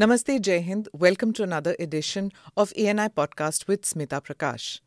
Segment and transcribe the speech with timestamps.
[0.00, 0.88] Namaste, Jai Hind.
[0.94, 4.80] Welcome to another edition of ANI Podcast with Smita Prakash.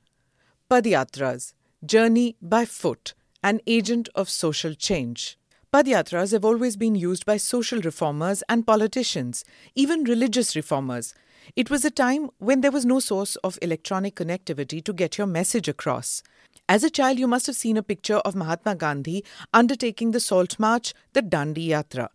[0.72, 1.54] Padyatras,
[1.86, 3.14] Journey by Foot,
[3.44, 5.38] an agent of social change.
[5.72, 9.46] Padyatras have always been used by social reformers and politicians,
[9.76, 11.14] even religious reformers.
[11.56, 15.28] It was a time when there was no source of electronic connectivity to get your
[15.28, 16.24] message across.
[16.68, 19.24] As a child, you must have seen a picture of Mahatma Gandhi
[19.54, 22.08] undertaking the Salt March, the Dandi Yatra.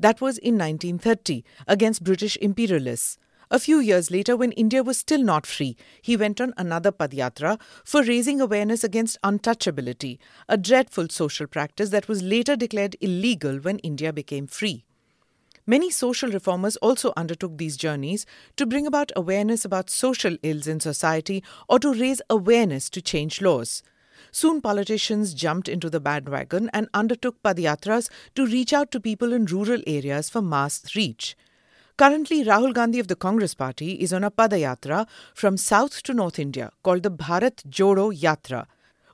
[0.00, 3.18] That was in 1930 against British imperialists.
[3.50, 7.60] A few years later, when India was still not free, he went on another Padyatra
[7.84, 13.78] for raising awareness against untouchability, a dreadful social practice that was later declared illegal when
[13.80, 14.84] India became free.
[15.66, 18.24] Many social reformers also undertook these journeys
[18.56, 23.42] to bring about awareness about social ills in society or to raise awareness to change
[23.42, 23.82] laws.
[24.32, 29.46] Soon politicians jumped into the bandwagon and undertook padyatras to reach out to people in
[29.46, 31.36] rural areas for mass reach.
[31.96, 36.38] Currently, Rahul Gandhi of the Congress Party is on a padayatra from south to North
[36.38, 38.64] India called the Bharat Jodo Yatra,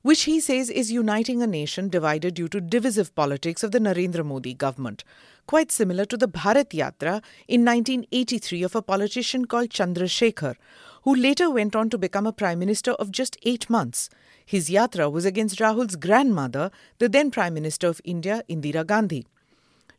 [0.02, 4.24] which he says is uniting a nation divided due to divisive politics of the Narendra
[4.24, 5.02] Modi government,
[5.48, 10.54] quite similar to the Bharat Yatra in 1983 of a politician called Chandrasekhar,
[11.02, 14.08] who later went on to become a prime minister of just eight months.
[14.46, 19.26] His yatra was against Rahul's grandmother, the then Prime Minister of India, Indira Gandhi.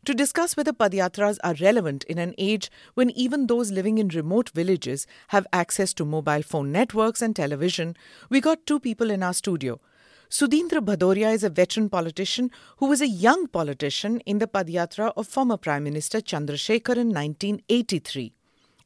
[0.06, 4.48] To discuss whether padyatras are relevant in an age when even those living in remote
[4.48, 7.94] villages have access to mobile phone networks and television,
[8.30, 9.78] we got two people in our studio.
[10.30, 15.26] Sudhindra Bhadoria is a veteran politician who was a young politician in the Padyatra of
[15.26, 18.32] former Prime Minister Chandrasekhar in 1983.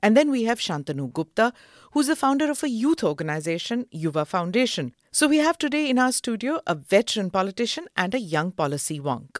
[0.02, 1.52] And then we have Shantanu Gupta,
[1.92, 4.92] who's the founder of a youth organization, Yuva Foundation.
[5.12, 9.38] So we have today in our studio a veteran politician and a young policy wonk.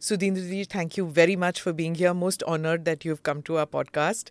[0.00, 2.12] Sudhindraji, thank you very much for being here.
[2.12, 4.30] Most honored that you've come to our podcast.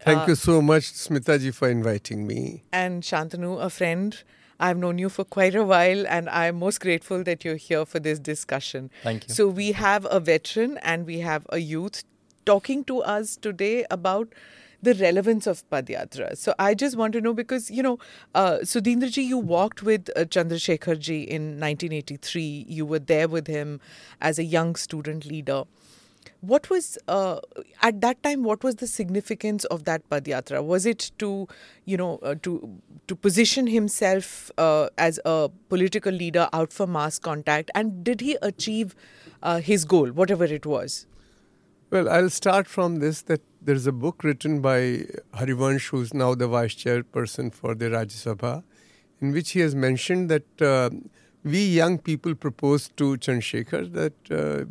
[0.00, 2.64] Thank uh, you so much, Smitaji, for inviting me.
[2.72, 4.16] And Shantanu, a friend.
[4.62, 7.98] I've known you for quite a while, and I'm most grateful that you're here for
[7.98, 8.90] this discussion.
[9.02, 9.34] Thank you.
[9.34, 12.04] So, we have a veteran and we have a youth
[12.46, 14.28] talking to us today about
[14.82, 16.36] the relevance of Padyatra.
[16.36, 17.98] So I just want to know because, you know,
[18.34, 22.66] uh, Sudhindraji, you walked with uh, Chandrasekharji in 1983.
[22.68, 23.80] You were there with him
[24.20, 25.64] as a young student leader.
[26.42, 27.38] What was, uh,
[27.82, 30.62] at that time, what was the significance of that Padyatra?
[30.64, 31.46] Was it to,
[31.84, 37.20] you know, uh, to, to position himself uh, as a political leader out for mass
[37.20, 37.70] contact?
[37.76, 38.96] And did he achieve
[39.40, 41.06] uh, his goal, whatever it was?
[41.90, 45.04] Well, I'll start from this that there's a book written by
[45.34, 48.64] Harivansh, who's now the vice chairperson for the Rajya Sabha,
[49.20, 50.90] in which he has mentioned that uh,
[51.44, 54.64] we young people proposed to Chandrasekhar that uh,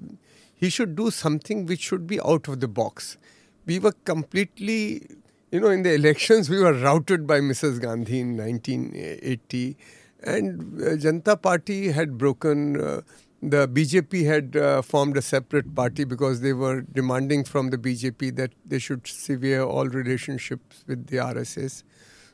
[0.62, 3.18] he should do something which should be out of the box.
[3.66, 5.06] We were completely,
[5.52, 7.82] you know, in the elections, we were routed by Mrs.
[7.82, 9.78] Gandhi in 1980,
[10.24, 13.02] and uh, Janata Party had broken uh,
[13.42, 18.36] the BJP had uh, formed a separate party because they were demanding from the BJP
[18.36, 21.82] that they should sever all relationships with the RSS.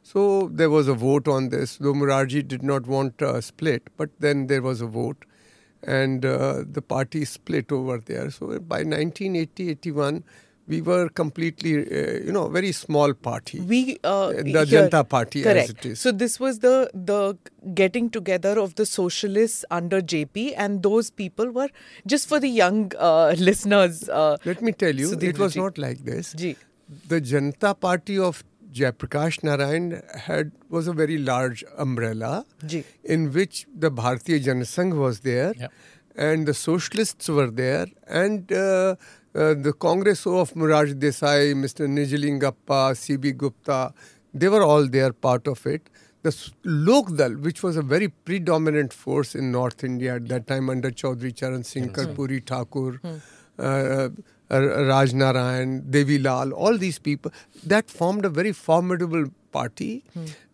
[0.04, 1.78] So there was a vote on this.
[1.78, 5.24] Though Morarji did not want a split, but then there was a vote,
[5.84, 8.30] and uh, the party split over there.
[8.32, 10.24] So by 1980 81,
[10.68, 13.60] we were completely, uh, you know, very small party.
[13.60, 15.70] We uh, the here, Janata Party, correct.
[15.70, 16.00] as it is.
[16.00, 17.38] So this was the the
[17.74, 21.70] getting together of the socialists under JP, and those people were
[22.06, 24.10] just for the young uh, listeners.
[24.10, 26.34] Uh, Let me tell you, it was not like this.
[26.34, 26.58] Ji.
[27.08, 28.44] The Janata Party of
[28.80, 32.84] Jayaprakash Narayan had was a very large umbrella Ji.
[33.04, 35.72] in which the Bharatiya Janasangh was there, Yep.
[36.16, 38.96] and the socialists were there, and uh,
[39.36, 41.88] uh, the Congress of Morarji Desai, Mr.
[41.88, 43.32] Nijalingappa, C.B.
[43.34, 43.94] Gupta,
[44.34, 45.90] they were all there, part of it.
[46.24, 46.32] The
[46.66, 51.34] Lokdal, which was a very predominant force in North India at that time under Chaudhry
[51.36, 53.00] Charan Singh, Karpuri Thakur,
[53.60, 54.10] uh, uh,
[54.50, 57.32] Raj Narayan, Devi Lal, all these people,
[57.66, 60.04] that formed a very formidable party.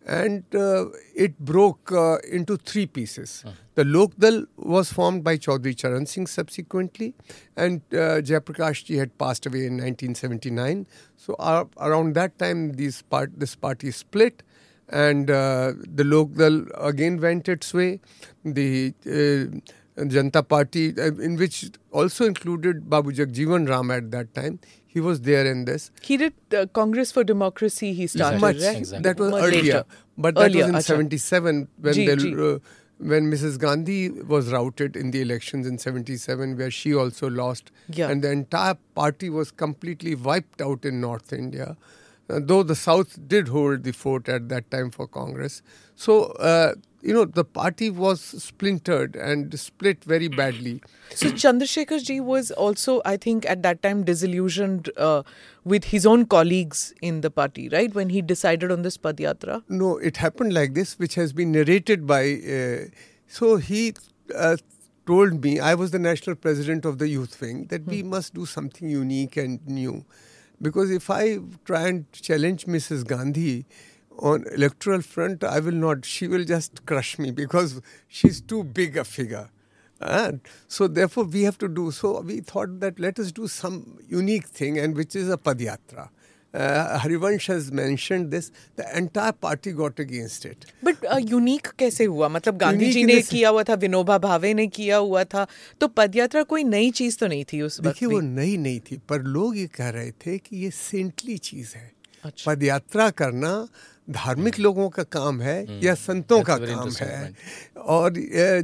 [0.06, 3.42] And uh, it broke uh, into three pieces.
[3.74, 7.14] The Lokdal was formed by Chaudhry Charan Singh subsequently,
[7.56, 10.86] and uh, Jayaprakash ji had passed away in 1979.
[11.16, 14.42] So uh, around that time, these part, this party split,
[14.90, 18.00] and uh, the Lokdal again went its way.
[18.44, 19.58] The uh,
[19.96, 25.20] Janata Party, uh, in which also included Babu Jagjivan Ram at that time, he was
[25.22, 25.90] there in this.
[26.02, 27.92] He did uh, Congress for Democracy.
[27.94, 28.76] He started, Much right?
[28.78, 29.02] Exactly.
[29.02, 29.84] that was Much earlier, later.
[30.18, 30.82] but that Earlier, was in acha.
[30.84, 32.34] '77 when Ji, the ji.
[32.34, 32.58] uh,
[32.98, 33.58] when Mrs.
[33.58, 38.08] Gandhi was routed in the elections in 77, where she also lost, Yeah.
[38.08, 41.76] and the entire party was completely wiped out in North India,
[42.30, 45.60] uh, though the South did hold the fort at that time for Congress.
[45.96, 46.74] So, uh,
[47.04, 50.82] you know, the party was splintered and split very badly.
[51.10, 55.22] So Chandrasekhar ji was also, I think, at that time disillusioned uh,
[55.64, 57.94] with his own colleagues in the party, right?
[57.94, 59.62] When he decided on this Padyatra.
[59.68, 62.40] No, it happened like this, which has been narrated by.
[62.40, 62.88] Uh,
[63.26, 63.92] so he
[64.34, 64.56] uh,
[65.06, 68.46] told me, I was the national president of the youth wing, that we must do
[68.46, 70.06] something unique and new.
[70.62, 73.06] Because if I try and challenge Mrs.
[73.06, 73.66] Gandhi
[74.13, 76.05] on electoral front, I will not.
[76.05, 79.49] She will just crush me because she's too big a figure.
[80.01, 83.99] And so therefore we have to do so we thought that let us do some
[84.07, 86.07] unique thing and which is a padyatra
[86.53, 92.05] uh, Harivansh has mentioned this the entire party got against it but unique uh, कैसे
[92.05, 94.67] हुआ मतलब Gandhi Unique ji in ने the sen- किया हुआ था विनोबा भावे ने
[94.67, 95.45] किया हुआ था
[95.81, 98.79] तो पदयात्रा कोई नई चीज तो नहीं थी उस वक्त देखिए वो भी नई नहीं
[98.91, 101.91] थी पर लोग ये कह रहे थे कि ये सेंटली चीज है
[102.25, 103.53] अच्छा। पदयात्रा करना
[104.08, 107.32] धार्मिक लोगों का काम है या संतों का काम है।
[107.76, 108.12] और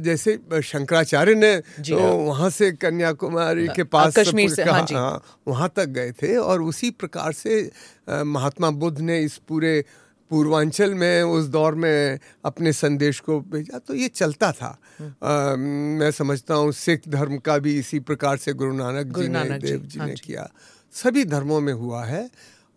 [0.05, 5.21] जैसे शंकराचार्य ने तो हाँ। वहाँ से कन्याकुमारी के पास कश्मीर से, हाँ जी। हाँ,
[5.47, 7.71] वहाँ तक गए थे और उसी प्रकार से
[8.09, 9.83] महात्मा बुद्ध ने इस पूरे
[10.31, 16.11] पूर्वांचल में उस दौर में अपने संदेश को भेजा। तो ये चलता था। अ, मैं
[16.11, 19.99] समझता हूँ सिख धर्म का भी इसी प्रकार से गुरु नानक जी ने देव जी
[19.99, 20.49] हाँ ने किया।
[20.93, 22.29] सभी धर्मों में हुआ है।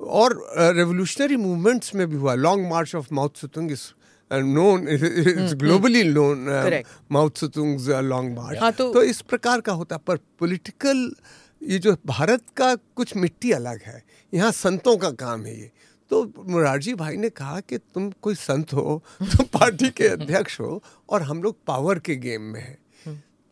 [0.04, 0.36] और
[0.76, 3.82] रेवोल्यूशनरी मूवमेंट्स में भी हुआ। Long march of Mao Tsetung is
[4.30, 6.46] known it's globally known
[7.12, 11.10] Mao Tsetung long march तो- तो इस प्रकार का होता पर पॉलिटिकल
[11.62, 14.02] ये जो भारत का कुछ मिट्टी अलग है
[14.32, 15.70] यहाँ संतों का काम है ये।
[16.10, 20.82] तो मुरारजी भाई ने कहा कि तुम कोई संत हो तुम पार्टी के अध्यक्ष हो
[21.08, 22.78] और हम लोग पावर के गेम में हैं।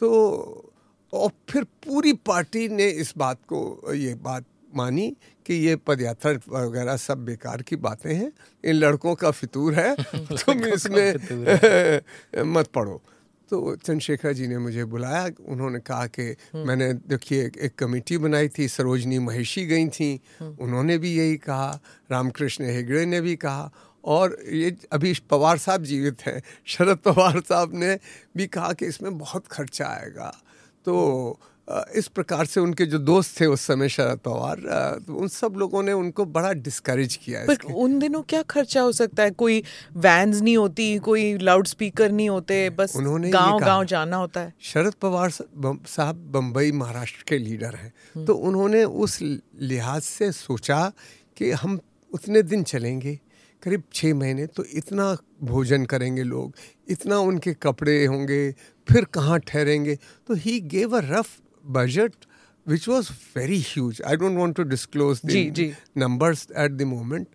[0.01, 0.73] तो
[1.13, 4.45] और फिर पूरी पार्टी ने इस बात को ये बात
[4.77, 5.17] मानी
[5.47, 8.33] कि ये पदयात्रा वगैरह सब बेकार की बातें हैं
[8.65, 11.15] इन लड़कों का फितूर है तुम इसमें
[12.53, 13.03] मत पढ़ो।
[13.51, 18.49] तो चंद्रशेखर जी ने मुझे बुलाया उन्होंने कहा कि मैंने देखिए एक, एक कमेटी बनाई
[18.49, 21.81] थी सरोजनी महेशी गई थी उन्होंने भी यही कहा
[22.11, 23.73] रामकृष्ण हेगड़े ने भी कहा
[24.05, 27.99] और ये अभी पवार साहब जीवित हैं शरद पवार साहब ने
[28.37, 30.43] भी कहा कि इसमें बहुत खर्चा आएगा।
[30.85, 30.95] तो
[31.95, 34.61] इस प्रकार से उनके जो दोस्त थे उस समय शरद पवार
[35.07, 38.93] तो उन सब लोगों ने उनको बड़ा डिस्करेज किया पर उन दिनों क्या खर्चा हो
[38.93, 39.31] सकता है?
[39.33, 39.63] कोई
[39.97, 44.53] वैन्स नहीं होती कोई लाउड स्पीकर नहीं होते बस उन्होंने गाँव गाँव जाना होता है।
[44.61, 50.93] शरद पवार साहब बम्बई महाराष्ट्र के लीडर हैं। तो उन्होंने उस लिहाज से सोचा
[51.37, 51.79] कि हम
[52.13, 53.19] उतने दिन चलेंगे
[53.63, 56.55] करीब छः महीने तो इतना भोजन करेंगे लोग
[56.89, 58.51] इतना उनके कपड़े होंगे
[58.89, 59.95] फिर कहाँ ठहरेंगे?
[60.27, 62.13] तो he gave a rough budget
[62.69, 67.27] which was very huge I don't want to disclose जी, जी। नंबर्स एट द मोमेंट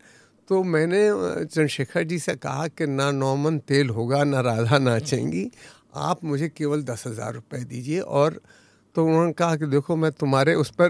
[0.50, 1.10] तो मैंने
[1.46, 5.52] चंद्रशेखर जी से कहा कि ना नौमन तेल होगा ना राधा नाचेंगी
[5.96, 8.42] आप मुझे केवल दस हज़ार रुपये दीजिए। और
[8.96, 10.90] तो उन्होंने कहा कि देखो मैं तुम्हारे उस पर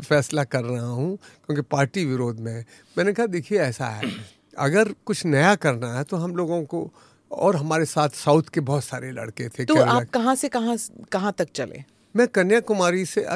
[0.00, 2.66] फैसला कर रहा हूँ क्योंकि पार्टी विरोध में है।
[2.98, 4.10] मैंने कहा देखिए ऐसा है।
[4.58, 6.90] अगर कुछ नया करना है तो हम लोगों को
[7.30, 10.76] और हमारे साथ साउथ के बहुत सारे लड़के थे तो आप कहाँ से कहाँ
[11.12, 11.84] कहाँ तक चले?
[12.14, 13.26] मैं कन्याकुमारी से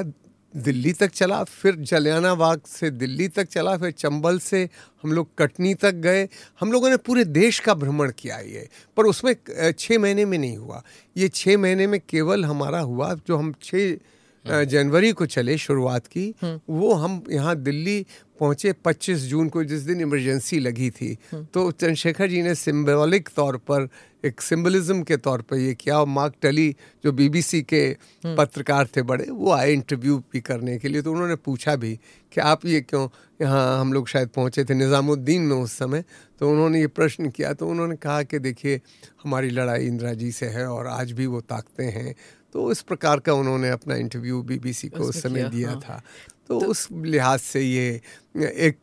[0.54, 4.62] दिल्ली तक चला फिर जलियाना बाग से दिल्ली तक चला फिर चंबल से
[5.02, 6.28] हम लोग कटनी तक गए।
[6.60, 9.34] हम लोगों ने पूरे देश का भ्रमण किया ये पर उसमें
[9.72, 10.82] छः महीने में नहीं हुआ।
[11.16, 16.34] ये छः महीने में केवल हमारा हुआ जो हम छः जनवरी को चले शुरुआत की
[16.44, 18.04] वो हम यहाँ दिल्ली
[18.38, 23.56] पहुँचे 25 जून को, जिस दिन इमरजेंसी लगी थी तो चंद्रशेखर जी ने सिम्बॉलिक तौर
[23.58, 23.88] पर,
[24.24, 26.74] एक सिंबलिज्म के तौर पर ये किया और मार्क टली,
[27.04, 27.88] जो बीबीसी के
[28.26, 31.94] पत्रकार थे बड़े, वो आए इंटरव्यू भी करने के लिए। तो उन्होंने पूछा भी
[32.32, 33.08] कि आप ये क्यों
[33.40, 36.04] यहाँ हम लोग शायद पहुँचे थे निज़ामुद्दीन में उस समय?
[36.40, 38.80] तो उन्होंने ये प्रश्न किया तो उन्होंने कहा कि देखिए,
[39.24, 42.14] हमारी लड़ाई इंदिरा जी से है और आज भी वो ताकते हैं।
[42.56, 46.02] तो इस प्रकार का उन्होंने अपना इंटरव्यू बीबीसी को उस समय दिया हाँ। था।
[46.48, 48.00] तो, तो उस लिहाज से ये
[48.36, 48.78] एक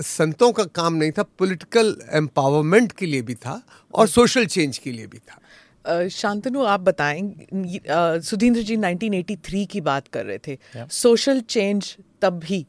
[0.00, 3.62] संतों का काम नहीं था पॉलिटिकल एम्पावरमेंट के लिए भी था
[3.94, 7.46] और सोशल चेंज के लिए भी था। शांतनु आप बताएँ
[8.20, 12.66] सुधींद्र जी 1983 की बात कर रहे थे। सोशल चेंज तब भी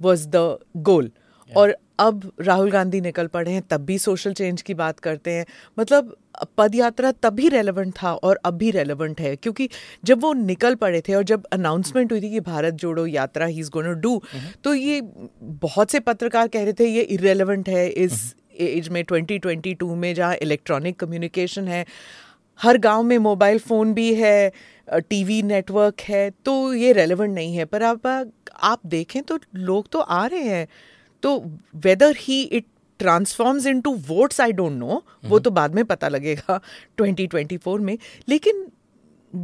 [0.00, 1.10] वॉज़ द गोल
[1.56, 5.46] और अब राहुल गांधी निकल पड़े हैं तब भी सोशल चेंज की बात करते हैं।
[5.78, 6.16] मतलब
[6.58, 9.68] पद यात्रा तब भी रेलेवेंट था और अब भी रेलेवेंट है क्योंकि
[10.04, 13.60] जब वो निकल पड़े थे और जब अनाउंसमेंट हुई थी कि Bharat Jodo Yatra he
[13.60, 14.22] is gonna do
[14.64, 15.00] तो ये
[15.40, 20.34] बहुत से पत्रकार कह रहे थे ये इरेलीवेंट है इस एज में 2022 में जहाँ
[20.34, 21.86] इलेक्ट्रॉनिक कम्युनिकेशन है
[22.62, 24.52] हर गाँव में मोबाइल फ़ोन भी है
[24.92, 28.32] टीवी नेटवर्क है तो ये रेलेवेंट नहीं है। पर आप
[28.62, 30.68] आप देखें तो लोग तो आ रहे हैं
[31.22, 31.44] तो
[31.76, 32.64] whether he it
[33.00, 36.60] transforms into votes I don't know वो तो बाद में पता लगेगा
[37.02, 37.96] 2024 में
[38.28, 38.66] लेकिन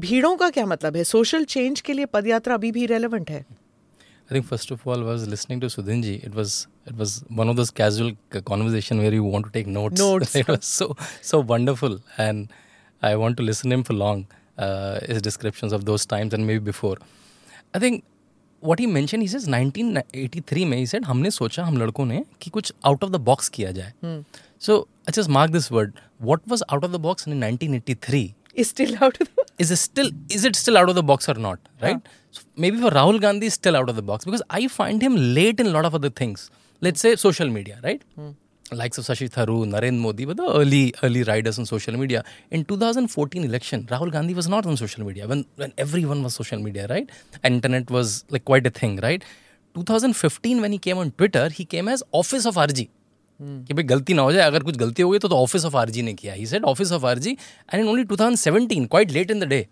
[0.07, 3.45] भीड़ों का क्या मतलब है सोशल चेंज के लिए पदयात्रा अभी भी रेलेवेंट है
[4.29, 6.13] I think first of all, I was listening to Sudhinji.
[6.29, 6.55] It was
[6.93, 8.09] it was one of those casual
[8.49, 10.01] conversation where you want to take notes.
[10.01, 10.35] Notes.
[10.41, 10.89] it was so
[11.29, 11.95] so wonderful,
[12.25, 12.57] and
[13.03, 14.25] I want to listen him for long.
[14.59, 16.97] Uh, his descriptions of those times and maybe before.
[17.75, 18.05] I think
[18.61, 22.51] what he mentioned, he says 1983 में he said हमने सोचा हम लड़कों ने कि
[22.51, 23.93] कुछ out of the box किया जाए.
[24.59, 26.01] So I just mark this word.
[26.31, 28.35] What was out of the box in 1983?
[28.55, 31.29] Is still out of the is it still is it still out of the box
[31.29, 32.13] or not right yeah.
[32.31, 35.17] so maybe for rahul gandhi is still out of the box because i find him
[35.39, 36.45] late in a lot of other things
[36.87, 38.03] let's say social media right
[38.82, 42.24] likes of sashi tharoor narendra modi were the early early riders on social media
[42.58, 46.64] in 2014 election rahul gandhi was not on social media when when everyone was social
[46.68, 47.12] media right
[47.44, 49.28] and internet was like quite a thing right
[49.76, 52.88] 2015 when he came on twitter he came as office of rg
[53.68, 56.02] कि भाई गलती ना हो जाए अगर कुछ गलती हो गई तो ऑफिस ऑफ आरजी
[56.02, 57.32] ने किया he said office of RG
[57.74, 59.66] and in only 2017 quite late in the day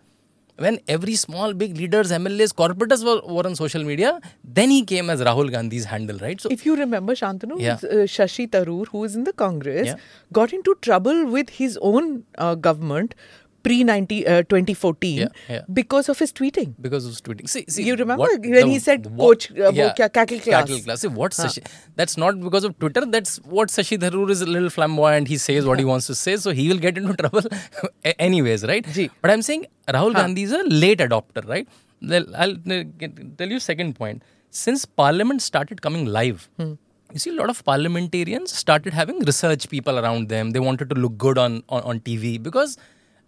[0.56, 4.20] when every small big leaders mlas corporators were, were on social media
[4.58, 7.78] then he came as rahul gandhi's handle right so if you remember shantanu Yeah.
[7.96, 9.96] uh, shashi tharoor who is in the congress Yeah.
[10.40, 13.14] got into trouble with his own uh, government
[13.66, 15.62] pre 90 uh, 2014 Yeah, yeah.
[15.78, 17.48] because of his tweeting because of his tweeting.
[17.48, 20.68] See, see, You remember what when he said coach, uh, wo kya, cattle class?
[20.68, 21.00] Cattle class.
[21.06, 21.64] See, what Sashi,
[21.96, 23.04] that's not because of Twitter.
[23.16, 25.28] That's what Sashi Tharoor is a little flamboyant.
[25.34, 27.42] He says what he wants to say, so he will get into trouble
[28.28, 28.86] anyways, right?
[28.98, 29.10] Ji.
[29.22, 31.68] But I'm saying Rahul Gandhi is a late adopter, right?
[32.44, 34.22] I'll uh, tell you second point.
[34.50, 36.48] Since Parliament started coming live.
[37.14, 40.50] You see, a lot of parliamentarians started having research people around them.
[40.50, 42.76] They wanted to look good on, on, on TV because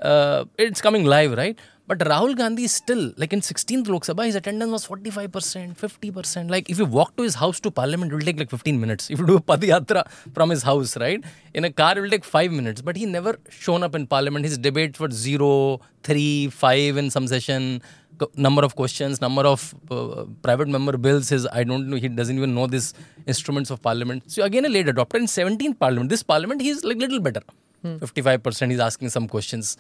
[0.01, 1.59] uh, it's coming live, right?
[1.89, 6.51] But Rahul Gandhi is still, like in 16th Lok Sabha, his attendance was 45%, 50%.
[6.51, 9.09] Like if you walk to his house to parliament, it will take like 15 minutes.
[9.17, 10.03] If you do a padiyatra
[10.35, 11.23] from his house, right?
[11.55, 12.83] In a car, it will take five minutes.
[12.83, 14.45] But he never shown up in parliament.
[14.45, 17.83] His debates were zero, three, five in some session,
[18.37, 21.29] number of questions, number of uh, private member bills.
[21.29, 22.95] His, I don't know, he doesn't even know these
[23.29, 24.25] instruments of parliament.
[24.27, 25.21] So again, a late adopter.
[25.21, 27.43] In 17th parliament, this parliament, he's like little better.
[27.87, 28.05] Hmm.
[28.05, 29.77] 55% is asking some questions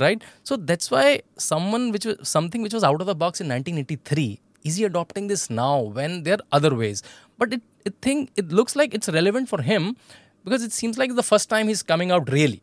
[0.00, 0.22] right?
[0.44, 4.40] So that's why someone which was something which was out of the box in 1983
[4.64, 7.02] is he adopting this now when there are other ways?
[7.38, 9.96] But it, it think it looks like it's relevant for him
[10.44, 12.62] because it seems like the first time he's coming out really.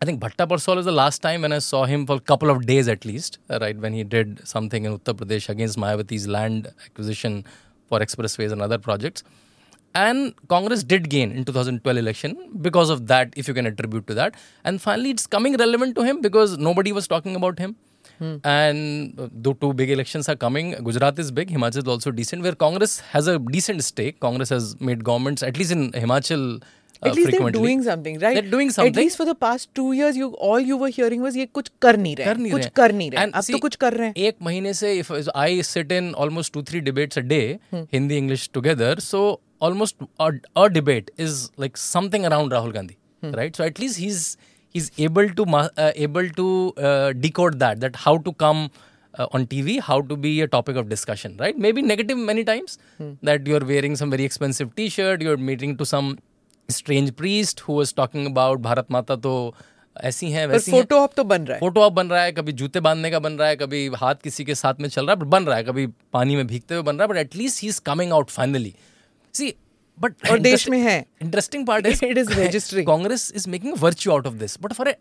[0.00, 2.50] I think Bhatta Parsol is the last time when I saw him for a couple
[2.50, 6.72] of days at least, right, when he did something in Uttar Pradesh against Mayawati's land
[6.86, 7.44] acquisition
[7.88, 9.22] for expressways and other projects
[9.95, 14.13] And Congress did gain in 2012 election because of that, if you can attribute to
[14.13, 14.35] that.
[14.63, 17.75] And finally, it's coming relevant to him because nobody was talking about him.
[18.43, 20.71] And uh, the two big elections are coming.
[20.83, 24.19] Gujarat is big, Himachal is also decent, where Congress has a decent stake.
[24.19, 27.61] Congress has made governments, at least in Himachal, uh, At least they're frequently.
[27.61, 28.33] doing something, right?
[28.33, 28.91] They're doing something.
[28.93, 31.69] At least for the past two years, you all you were hearing was ये कुछ
[31.81, 33.23] कर नहीं रहे, कर नहीं कुछ रहे कर नहीं रहे.
[33.23, 34.13] And अब see, तो कुछ कर रहे हैं.
[34.29, 37.83] एक महीने से if I sit in almost two three debates a day Hmm.
[37.93, 39.21] Hindi English together so
[39.68, 40.30] almost a,
[40.62, 43.34] a debate is like something around Rahul Gandhi Hmm.
[43.38, 44.22] right so at least he's
[44.74, 46.46] he's able to uh, able to
[46.88, 50.80] uh, decode that that how to come uh, on TV how to be a topic
[50.82, 53.12] of discussion right maybe negative many times Hmm.
[53.30, 56.10] that you're wearing some very expensive t-shirt you're meeting to some
[56.68, 59.36] strange priest who was talking about Bharat Mata तो
[59.96, 61.60] ऐसी हैं वैसी photo op तो बन रहा है.
[61.60, 64.44] Photo आप बन रहा है कभी जूते बांधने का बन रहा है कभी हाथ किसी
[64.44, 66.82] के साथ में चल रहा है but बन रहा है कभी पानी में भीगते हुए
[66.82, 68.74] बन रहा है but at least he is coming out finally
[69.34, 69.54] see
[69.98, 74.26] but देश में है। Interesting part is it is registering Congress is making virtue out
[74.26, 74.94] of this but for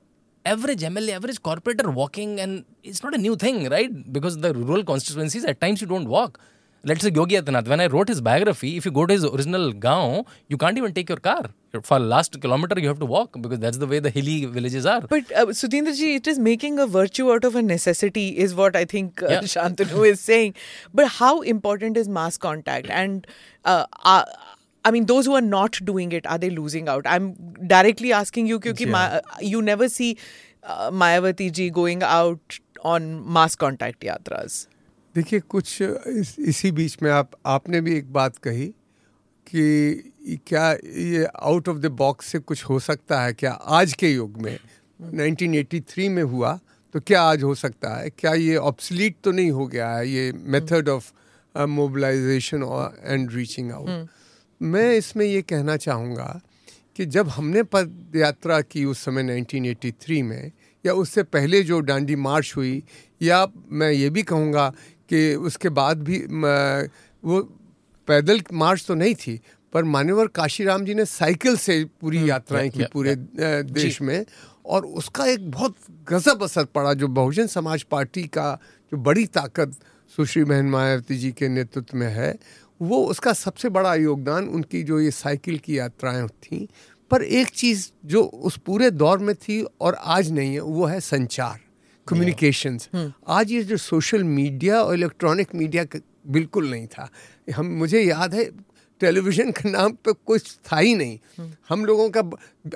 [0.45, 4.51] average M L average corporator walking and is not a new thing right because the
[4.57, 6.37] rural constituencies at times you don't walk
[6.83, 9.71] Let's say Yogi Adityanath, when I wrote his biography, if you go to his original
[9.71, 11.45] gaon, you can't even take your car.
[11.83, 15.01] For last kilometer, you have to walk because that's the way the hilly villages are.
[15.01, 18.75] But uh, Sudhindra ji, it is making a virtue out of a necessity, is what
[18.75, 19.41] I think uh, Yeah.
[19.41, 20.55] Shantanu is saying.
[20.91, 22.89] But how important is mass contact?
[22.89, 23.27] And
[23.63, 24.25] uh, uh,
[24.83, 27.05] I mean, those who are not doing it, are they losing out?
[27.05, 27.33] I'm
[27.67, 29.21] directly asking you because Yeah.
[29.39, 30.17] you never see
[30.63, 34.65] uh, Mayawati ji going out on mass contact yatras.
[35.15, 38.67] देखिए कुछ इस, इसी बीच में आप आपने भी एक बात कही
[39.47, 43.33] कि क्या ये आउट ऑफ़ द बॉक्स से कुछ हो सकता है?
[43.33, 44.59] क्या आज के युग में
[45.03, 46.59] 1983 में हुआ
[46.93, 48.09] तो क्या आज हो सकता है?
[48.09, 51.11] क्या ये ऑब्सलीट तो नहीं हो गया है ये method of
[51.57, 54.07] mobilisation and reaching out
[54.61, 56.41] मैं इसमें ये कहना चाहूँगा
[56.95, 60.51] कि जब हमने पद यात्रा की उस समय 1983 में
[60.85, 62.83] या उससे पहले जो डांडी मार्च हुई
[63.21, 64.73] या मैं ये भी कहूँगा
[65.13, 66.17] कि उसके बाद भी
[67.23, 67.41] वो
[68.07, 69.39] पैदल मार्च तो नहीं थी
[69.73, 73.15] पर मान्यवर काशीराम जी ने साइकिल से पूरी हम्म, यात्राएँ की पूरे
[73.63, 74.25] देश में
[74.65, 75.75] और उसका एक बहुत
[76.09, 78.59] गजब असर पड़ा जो बहुजन समाज पार्टी का
[78.91, 79.77] जो बड़ी ताकत
[80.15, 82.37] सुश्री बहन मायावती जी के नेतृत्व में है
[82.81, 86.67] वो उसका सबसे बड़ा योगदान उनकी जो ये साइकिल की यात्राएँ थी।
[87.11, 90.99] पर एक चीज़ जो उस पूरे दौर में थी और आज नहीं है वो है
[90.99, 91.59] संचार।
[92.07, 95.85] Communications hmm. आज ये जो सोशल मीडिया और इलेक्ट्रॉनिक मीडिया
[96.27, 97.09] बिल्कुल नहीं था।
[97.55, 98.49] हम मुझे याद है
[99.01, 102.21] टेलीविज़न के नाम पे कुछ था ही नहीं। हम्म। हम लोगों का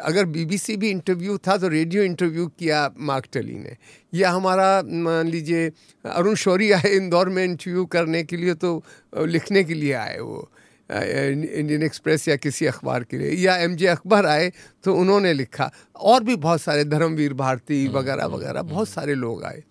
[0.03, 3.75] अगर बीबीसी भी इंटरव्यू था तो रेडियो इंटरव्यू किया मार्क टली ने।
[4.13, 5.69] या हमारा मान लीजिए
[6.05, 8.81] अरुण शौरी आए इंदौर में इंटरव्यू करने के लिए तो
[9.25, 10.49] लिखने के लिए आए वो।
[10.89, 14.51] इंडियन एक्सप्रेस या किसी अखबार के लिए या एम जे अकबर आए
[14.83, 19.15] तो उन्होंने लिखा। और भी बहुत सारे धर्मवीर भारती हम्म, वगैरह हम्म, वगैरह बहुत सारे
[19.15, 19.63] लोग आए।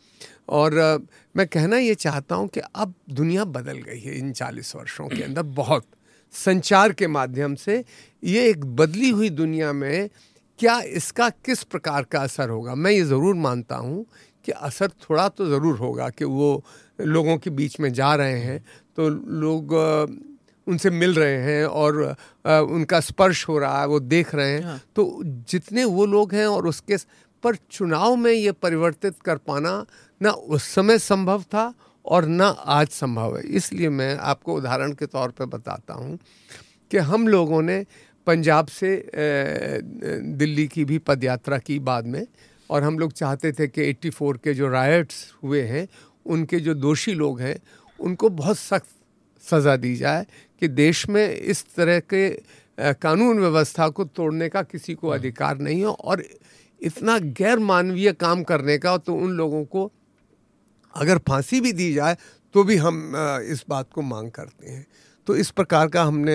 [0.50, 0.74] और
[1.34, 5.22] मैं कहना ये चाहता हूँ कि अब दुनिया बदल गई है इन चालीस वर्षों के
[5.22, 5.86] अंदर बहुत।
[6.34, 7.82] संचार के माध्यम से
[8.22, 10.08] ये एक बदली हुई दुनिया में
[10.58, 12.74] क्या इसका किस प्रकार का असर होगा?
[12.74, 14.04] मैं ये ज़रूर मानता हूँ
[14.44, 16.64] कि असर थोड़ा तो ज़रूर होगा कि वो
[16.98, 18.58] लोगों के बीच में जा रहे हैं।
[18.96, 19.74] तो लोग
[20.66, 22.02] उनसे मिल रहे हैं और
[22.46, 26.34] आ, उनका स्पर्श हो रहा है वो देख रहे हैं हाँ। तो जितने वो लोग
[26.34, 26.96] हैं और उसके
[27.42, 29.84] पर चुनाव में ये परिवर्तित कर पाना
[30.20, 31.72] ना उस समय संभव था
[32.04, 36.18] और न आज संभव है इसलिए मैं आपको उदाहरण के तौर पर बताता हूँ
[36.90, 37.84] कि हम लोगों ने
[38.26, 38.90] पंजाब से
[40.34, 42.26] दिल्ली की भी पदयात्रा की बाद में
[42.70, 45.86] और हम लोग चाहते थे कि 84 के जो रायट्स हुए हैं
[46.26, 47.56] उनके जो दोषी लोग हैं
[47.98, 48.94] उनको बहुत सख्त
[49.44, 50.26] सज़ा दी जाए
[50.62, 52.28] कि देश में इस तरह के
[52.78, 56.24] कानून व्यवस्था को तोड़ने का किसी को अधिकार नहीं हो और
[56.80, 59.90] इतना गैर मानवीय काम करने का तो उन लोगों को
[60.94, 62.16] अगर फांसी भी दी जाए
[62.54, 63.12] तो भी हम
[63.44, 64.86] इस बात को मांग करते हैं।
[65.26, 66.34] तो इस प्रकार का हमने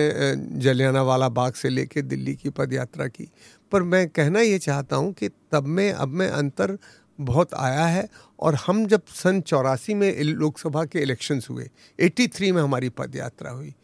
[0.60, 3.28] जलियाना वाला बाग से लेके दिल्ली की पद यात्रा की।
[3.72, 6.76] पर मैं कहना ये चाहता हूँ कि तब में अब में अंतर
[7.18, 8.08] बहुत आया है
[8.40, 13.50] और हम जब सन चौरासी में लोकसभा के इलेक्शंस हुए 83 में हमारी पद यात्रा
[13.50, 13.74] हुई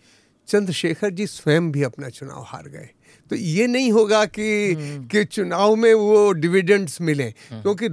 [0.49, 2.89] चंद्रशेखर जी स्वयं भी अपना चुनाव हार गए
[3.31, 7.89] तो ये नहीं होगा कि हम्म। कि चुनाव में वो डिविडेंड्स मिले हम्म। क्योंकि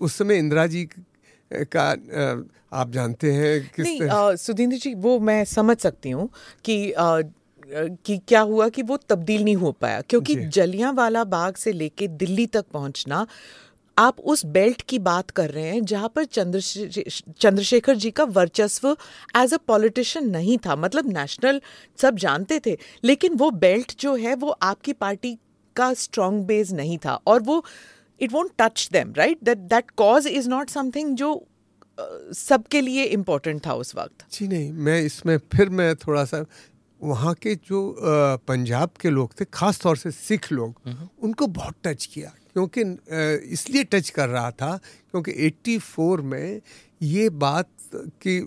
[0.00, 0.88] उस समय इंदिरा जी
[1.50, 1.88] का
[2.72, 6.28] आप जानते हैं किस नहीं सुधींद्र जी वो मैं समझ सकती हूँ
[6.64, 7.20] कि आ,
[7.70, 12.08] कि क्या हुआ कि वो तब्दील नहीं हो पाया क्योंकि जलियाँ वाला बाग से लेके
[12.16, 13.26] दिल्ली तक पहुँचना
[13.98, 17.04] आप उस बेल्ट की बात कर रहे हैं जहाँ पर चंद्रशे
[17.40, 18.96] चंद्रशेखर जी का वर्चस्व
[19.36, 21.60] एज अ पॉलिटिशियन नहीं था। मतलब नेशनल
[21.98, 25.36] सब जानते थे लेकिन वो बेल्ट जो है वो आपकी पार्टी
[25.76, 27.64] का स्ट्रॉन्ग बेस नहीं था और वो
[28.20, 31.32] it won't touch them right that that cause is not something जो
[32.34, 36.44] सबके लिए इम्पोर्टेंट था उस वक्त। जी नहीं मैं इसमें फिर मैं थोड़ा सा
[37.00, 37.80] वहाँ के जो
[38.48, 40.80] पंजाब के लोग थे खास तौर से सिख लोग
[41.22, 42.82] उनको बहुत टच किया। क्योंकि
[43.52, 44.76] इसलिए टच कर रहा था
[45.10, 46.60] क्योंकि 84 में
[47.02, 48.40] ये बात कि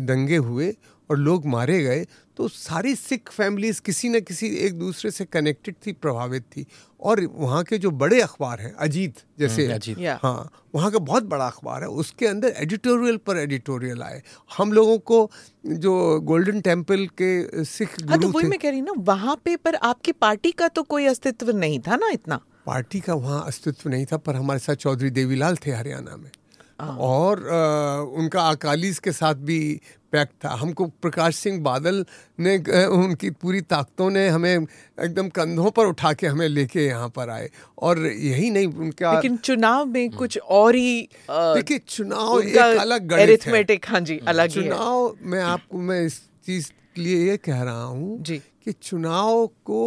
[0.00, 0.74] दंगे हुए
[1.10, 2.04] और लोग मारे गए
[2.36, 6.64] तो सारी सिख फैमिलीज़ किसी न किसी एक दूसरे से कनेक्टेड थी प्रभावित थी।
[7.00, 11.22] और वहाँ के जो बड़े अखबार हैं अजीत जैसे हम्म, अजीत। हाँ वहाँ का बहुत
[11.24, 15.30] बड़ा अखबार है उसके अंदर एडिटोरियल पर एडिटोरियल आए। हम लोगों को
[15.66, 19.74] जो गोल्डन टेंपल के सिख हाँ, तो वही मैं कह रही ना वहाँ पे पर
[19.84, 22.40] आपकी पार्टी का तो कोई अस्तित्व नहीं था ना इतना?
[22.66, 26.30] पार्टी का वहाँ अस्तित्व नहीं था पर हमारे साथ चौधरी देवीलाल थे हरियाणा में
[26.80, 29.58] हाँ। और आ, उनका अकालीस के साथ भी
[30.12, 32.04] पैक्ट था हमको प्रकाश सिंह बादल
[32.38, 37.30] ने उनकी पूरी ताकतों ने हमें एकदम कंधों पर उठा के हमें लेके यहाँ पर
[37.30, 37.48] आए
[37.80, 43.06] और यही नहीं उनका लेकिन चुनाव में हम्म। कुछ और ही देखिए चुनाव एक अलग
[43.08, 47.62] गणित हाँ जी हम्म। अलग चुनाव में आपको मैं इस चीज़ के लिए ये कह
[47.62, 49.84] रहा हूँ कि चुनाव को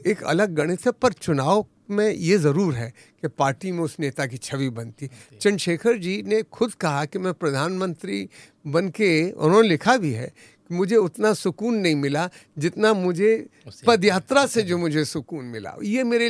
[0.00, 4.26] एक अलग गणित है पर चुनाव में ये ज़रूर है कि पार्टी में उस नेता
[4.26, 5.06] की छवि बनती।
[5.40, 8.28] चंद्रशेखर जी ने खुद कहा कि मैं प्रधानमंत्री
[8.66, 10.32] बन के उन्होंने लिखा भी है
[10.70, 13.46] कि मुझे उतना सुकून नहीं मिला जितना मुझे
[13.86, 16.28] पदयात्रा से जो मुझे सुकून मिला। ये मेरे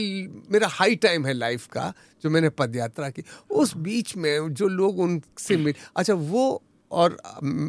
[0.50, 1.92] मेरा हाई टाइम है लाइफ का
[2.24, 7.16] जो मैंने पदयात्रा की। उस बीच में जो लोग उनसे मिल अच्छा वो और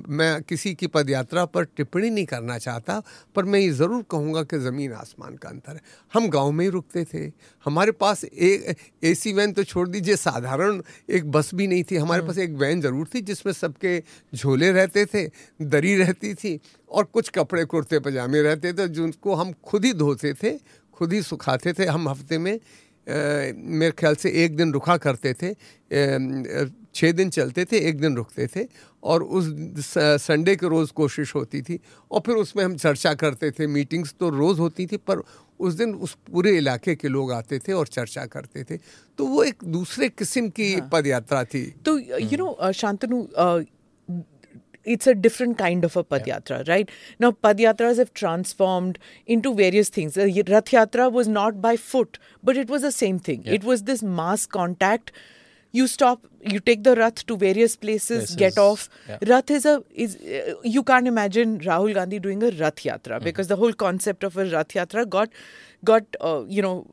[0.10, 3.02] मैं किसी की पदयात्रा पर टिप्पणी नहीं करना चाहता
[3.36, 5.82] पर मैं ये ज़रूर कहूँगा कि ज़मीन आसमान का अंतर है।
[6.14, 7.26] हम गाँव में ही रुकते थे।
[7.66, 12.22] हमारे पास एक एसी वैन तो छोड़ दीजिए साधारण एक बस भी नहीं थी। हमारे
[12.22, 14.00] पास एक वैन ज़रूर थी जिसमें सबके
[14.34, 15.26] झोले रहते थे
[15.62, 16.60] दरी रहती थी
[16.92, 20.58] और कुछ कपड़े कुर्ते पजामे रहते थे जिनको हम खुद ही धोते थे
[20.94, 22.60] खुद ही सुखाते थे। हम हफ़्ते में
[23.08, 25.54] मेरे ख्याल से एक दिन रुका करते थे
[26.96, 28.66] छः दिन चलते थे एक दिन रुकते थे
[29.04, 31.80] और उस संडे के रोज़ कोशिश होती थी
[32.12, 35.22] और फिर उसमें हम चर्चा करते थे मीटिंग्स तो रोज़ होती थी पर
[35.60, 38.78] उस दिन उस पूरे इलाके के लोग आते थे और चर्चा करते थे
[39.20, 40.90] तो वो एक दूसरे किस्म की हाँ.
[40.94, 43.26] पद यात्रा थी तो you know Shantanu
[44.88, 46.74] it's a different kind of a Padyatra, yeah.
[46.74, 46.92] right?
[47.20, 50.14] Now, Padyatras have transformed into various things.
[50.14, 53.44] The Rath Yatra was not by foot, but it was the same thing.
[53.46, 53.54] Yeah.
[53.54, 55.12] It was this mass contact
[55.72, 58.36] you stop you take the rath to various places, places.
[58.36, 59.18] get off yeah.
[59.28, 63.24] rath is a is uh, you can't imagine rahul gandhi doing a rath yatra mm-hmm.
[63.26, 65.30] because the whole concept of a rath yatra got
[65.84, 66.88] got uh, you know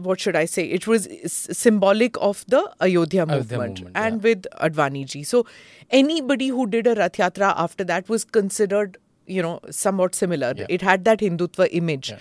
[0.00, 0.64] what should i say?
[0.64, 4.28] It was symbolic of the ayodhya, ayodhya movement, movement, and yeah.
[4.28, 5.22] with advani ji.
[5.22, 5.46] So
[5.90, 10.54] anybody who did a rath yatra after that was considered you know somewhat similar.
[10.56, 10.66] Yeah.
[10.68, 12.12] it had that hindutva image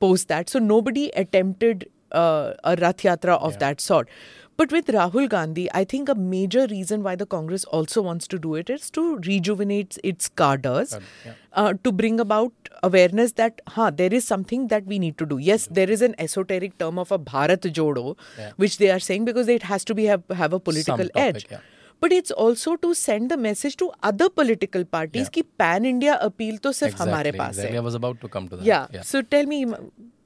[0.00, 0.48] post that.
[0.50, 4.08] So nobody attempted uh, a rath yatra of that sort
[4.56, 8.38] but with Rahul Gandhi, I think a major reason why the Congress also wants to
[8.38, 11.32] do it is to rejuvenate its cadres, yeah.
[11.52, 15.38] uh, to bring about awareness that huh, there is something that we need to do.
[15.38, 18.52] Yes, there is an esoteric term of a Bharat Jodo, yeah.
[18.56, 21.46] which they are saying because it has to be have, have a political topic, edge.
[21.50, 21.58] Yeah.
[21.98, 25.42] But it's also to send the message to other political parties yeah.
[25.58, 27.78] pan India appeal to sirf exactly, hamare paas exactly.
[27.78, 28.64] I was about to come to that.
[28.64, 28.86] Yeah.
[28.92, 29.00] yeah.
[29.02, 29.66] So tell me.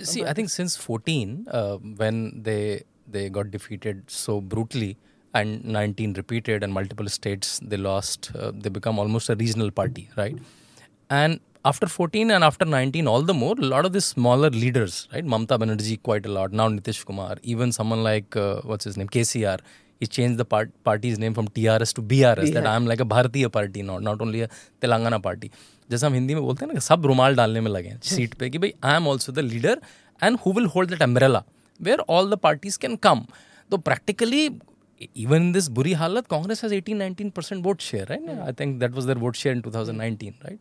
[0.01, 4.98] See, I think since 14, uh, when they they got defeated so brutally
[5.34, 10.10] and 19 repeated and multiple states they lost uh, they become almost a regional party
[10.18, 10.38] right
[11.10, 15.08] and after 14 and after 19 all the more a lot of the smaller leaders
[15.14, 18.98] right mamta banerjee quite a lot now nitish kumar even someone like uh, what's his
[19.02, 19.58] name kcr
[20.00, 22.54] he changed the part, party's name from TRS to BRS, BRS.
[22.54, 24.50] that I am like a Bharatiya party, not, not only a
[24.82, 25.52] Telangana party.
[25.92, 28.50] जैसा हम हिंदी में बोलते हैं ना सब रुमाल डालने में लगे हैं सीट पे
[28.50, 29.82] कि भाई I am also the leader
[30.24, 31.44] and who will hold that umbrella
[31.81, 33.25] where all the parties can come
[33.71, 34.49] तो प्रैक्टिकली
[35.17, 38.91] इवन दिस बुरी हालत Congress has 18 19 percent vote share है I think that
[38.93, 40.59] was their vote share in 2019 right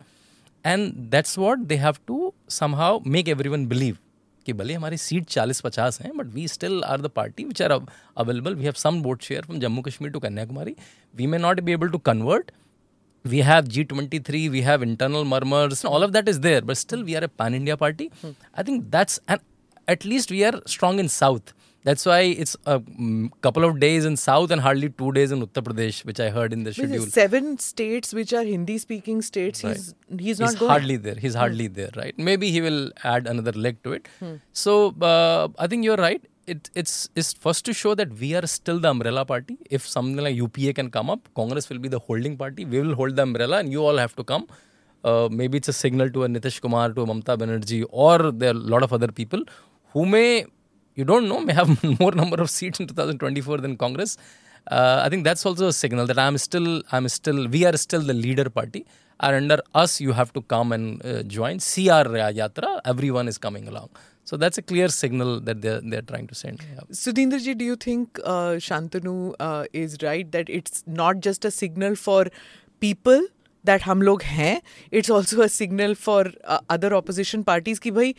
[0.65, 2.33] and that's what they have to
[2.75, 3.97] somehow make everyone believe
[4.45, 7.71] कि भले हमारी seat 40 पचास हैं but we still are the party which are
[7.71, 10.75] available we have some vote share from Jammu Kashmir to Kanyakumari
[11.13, 12.51] we may not be able to convert
[13.25, 16.75] we have G twenty three we have internal murmurs all of that is there but
[16.77, 19.39] still we are a pan India party I think that's and
[19.95, 21.53] at least we are strong in South.
[21.83, 25.41] That's why it's a mm, couple of days in South and hardly two days in
[25.45, 27.05] Uttar Pradesh, which I heard in the schedule.
[27.05, 29.63] Seven states which are Hindi-speaking states.
[29.63, 29.77] Right.
[29.77, 29.93] He's
[30.25, 31.15] he's not he's hardly there.
[31.15, 31.39] He's hmm.
[31.39, 32.17] hardly there, right?
[32.17, 34.09] Maybe he will add another leg to it.
[34.19, 34.35] Hmm.
[34.51, 36.21] So uh, I think you're right.
[36.47, 39.57] It, it's it's first to show that we are still the umbrella party.
[39.69, 42.65] If something like UPA can come up, Congress will be the holding party.
[42.65, 44.47] We will hold the umbrella, and you all have to come.
[45.03, 48.49] Uh, maybe it's a signal to a Nitish Kumar, to a Mamta Banerjee, or there
[48.49, 49.43] are a lot of other people
[49.92, 50.46] who may,
[50.94, 54.16] you don't know, may have more number of seats in 2024 than Congress.
[54.70, 58.00] Uh, I think that's also a signal that I'm still, I'm still, we are still
[58.00, 58.86] the leader party.
[59.20, 61.60] And under us, you have to come and uh, join.
[61.60, 63.90] See our yatra, everyone is coming along.
[64.24, 66.64] So that's a clear signal that they're, they're trying to send.
[66.74, 66.80] Yeah.
[66.90, 71.94] Sudhindraji, do you think uh, Shantanu uh, is right that it's not just a signal
[71.94, 72.26] for
[72.80, 73.20] people
[73.66, 74.60] that हम लोग हैं
[74.90, 78.14] it's also a signal for uh, other opposition parties कि भाई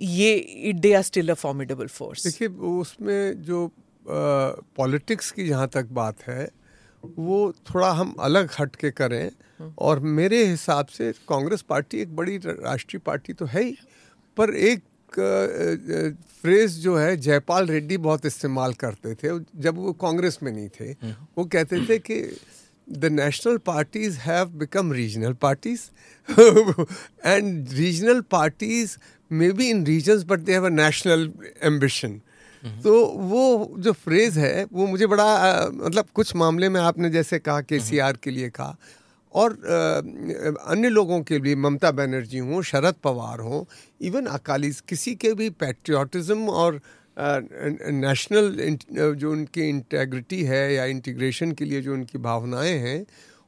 [0.00, 3.70] ये they are still a formidable force देखिए, उसमें जो
[4.06, 6.48] politics की जहाँ तक बात है,
[7.02, 9.30] वो थोड़ा हम अलग हट के करें।
[9.78, 13.76] और मेरे हिसाब से कांग्रेस पार्टी एक बड़ी राष्ट्रीय पार्टी तो है ही,
[14.36, 14.82] पर एक
[16.42, 20.92] फ्रेज जो है, जयपाल रेड्डी बहुत इस्तेमाल करते थे, जब वो कांग्रेस में नहीं थे।
[21.38, 22.20] वो कहते थे कि
[22.86, 25.90] the national parties have become regional parties
[27.24, 28.98] and regional parties
[29.30, 31.28] may be in regions but they have a national
[31.62, 32.20] ambition
[32.82, 32.92] तो
[33.30, 37.60] वो जो फ्रेज है वो मुझे बड़ा आ, मतलब कुछ मामले में आपने जैसे कहा
[37.60, 38.76] के सी आर के लिए कहा
[39.34, 43.64] और आ, अन्य लोगों के लिए ममता बनर्जी हों शरद पवार हों
[44.08, 46.80] इवन अकाली किसी के भी पैट्रियाटिज्म और
[47.16, 48.76] नेशनल
[49.14, 53.04] जो उनकी इंटेग्रिटी है या इंटीग्रेशन के लिए जो उनकी भावनाएँ हैं,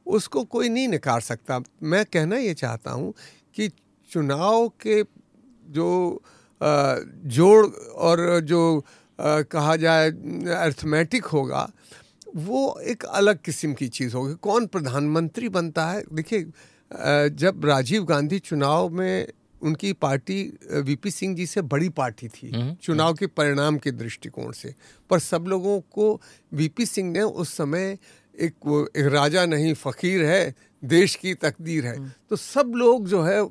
[0.07, 3.13] उसको कोई नहीं नकार सकता। मैं कहना ये चाहता हूँ
[3.55, 3.69] कि
[4.09, 5.01] चुनाव के
[5.71, 6.21] जो
[6.61, 7.65] जोड़
[7.97, 8.85] और जो
[9.21, 10.09] कहा जाए
[10.55, 11.69] अर्थमेटिक होगा,
[12.35, 16.03] वो एक अलग किस्म की चीज़ होगी। कौन प्रधानमंत्री बनता है?
[16.13, 16.45] देखिए
[17.35, 19.27] जब राजीव गांधी चुनाव में
[19.61, 20.41] उनकी पार्टी
[20.71, 24.73] वीपी सिंह जी से बड़ी पार्टी थी हम्म, चुनाव हम्म। के परिणाम के दृष्टिकोण से।
[25.09, 26.21] पर सब लोगों को
[26.53, 27.97] वीपी सिंह ने उस समय
[28.35, 33.21] एक एक राजा नहीं फ़कीर है देश की तकदीर है। हम्म। तो सब लोग जो
[33.23, 33.47] है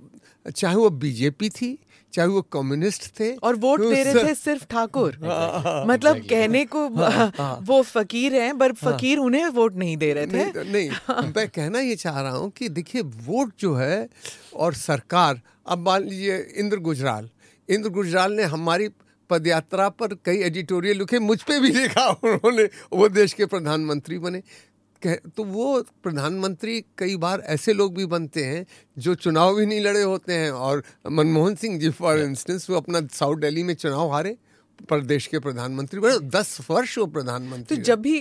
[0.50, 1.78] चाहे वो बीजेपी थी
[2.12, 5.18] चाहे वो कम्युनिस्ट थे और वोट तो दे रहे थे सिर्फ़ ठाकुर।
[5.86, 6.88] मतलब कहने को
[7.66, 11.80] वो फकीर हैं पर फकीर उन्हें वोट नहीं दे रहे थे। नहीं नहीं मैं कहना
[11.80, 14.08] ये चाह रहा हूँ कि देखिए वोट जो है
[14.54, 17.28] और सरकार अब मान लीजिए इंद्र गुजराल।
[17.68, 18.88] इंद्र गुजराल ने हमारी
[19.30, 24.40] पदयात्रा पर कई एडिटोरियल लिखे मुझ पर भी लिखा उन्होंने वो देश के प्रधानमंत्री बने।
[25.06, 28.66] कह- तो वो प्रधानमंत्री कई बार ऐसे लोग भी बनते हैं
[28.98, 33.00] जो चुनाव भी नहीं लड़े होते हैं और मनमोहन सिंह जी फॉर इंस्टेंस वो अपना
[33.12, 34.36] साउथ दिल्ली में चुनाव हारे।
[34.78, 38.16] प्रदेश के प्रधानमंत्री बने दस वर्ष वो प्रधानमंत्री तो जब भी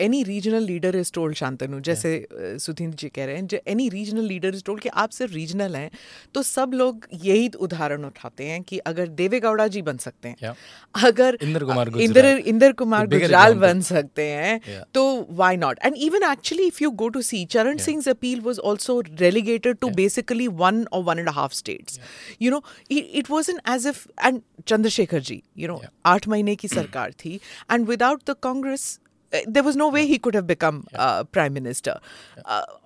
[0.00, 4.24] any regional leader is told Shantanu जैसे uh, सुधींद्र जी कह रहे हैं any regional
[4.24, 5.90] leader is told कि आप सिर्फ़ रीजनल हैं
[6.34, 10.54] तो सब लोग यही उदाहरण उठाते हैं कि अगर देवेगौड़ा जी बन सकते हैं Yeah.
[10.94, 14.84] अगर इंद्र कुमार इंद्र इंद्र कुमार गुजराल बन सकते हैं Yeah.
[14.94, 15.04] तो
[15.38, 19.00] why not and even actually if you go to see Charan Singh appeal was also
[19.20, 22.00] relegated to basically one और one and half states
[22.42, 27.12] you know it wasn't as if and Chandrashekhar ji you know आठ महीने की सरकार
[27.24, 27.40] थी।
[27.72, 28.98] And without the Congress
[29.32, 32.00] there was no way he could have become prime minister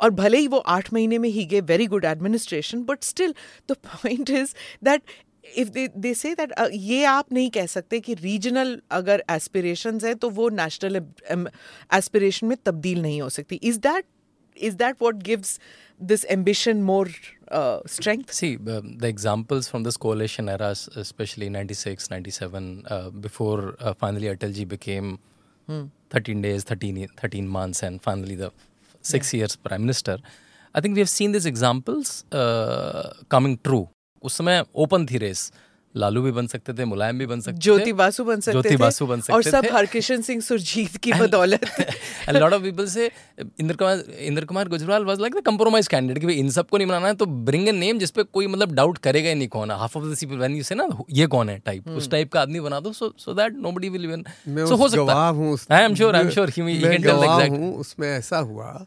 [0.00, 3.34] और भले ही वो आठ महीने में ही गए very good administration but still
[3.70, 4.54] the point is
[4.84, 5.02] that
[5.56, 10.14] if they they say that ये आप नहीं कह सकते कि रीजनल अगर एस्पिरेशन है
[10.14, 14.04] तो वो नेशनल एस्पिरेशन um, में तब्दील नहीं हो सकती। Is that
[14.59, 15.59] is that what gives
[15.99, 17.07] this ambition more
[17.51, 23.09] uh, strength See, uh, the examples from this coalition era, s- especially 96, 97, uh,
[23.09, 25.19] before uh, finally Atalji became
[26.09, 28.53] 13 days, 13, ye- 13 months, and finally the f-
[29.01, 30.17] six years prime minister,
[30.73, 33.87] I think we have seen these examples uh, coming true.
[34.23, 35.51] उस समय open थी race
[35.96, 39.06] Lalu भी बन सकते थे मुलायम भी बन सकते ज्योति बासु बन सकते ज्योति बासु
[39.06, 41.64] बन सकते और सब हरकिशन सिंह सुरजीत की बदौलत।
[42.30, 43.10] lot of people say
[43.60, 47.06] Inder Kumar Inder Kumar Gujral was like the compromise candidate कि इन सबको नहीं बनाना
[47.06, 49.98] है तो ब्रिंग ए नेम जिसपे कोई मतलब डाउट करेगा ही नहीं कौन है। Half
[49.98, 52.60] of the people when you say ना ये कौन है टाइप उस टाइप का आदमी
[52.60, 56.16] बना दो so so that nobody will even so हो सकता है। I am sure
[56.16, 58.86] I am sure he can tell exact उसमें ऐसा हुआ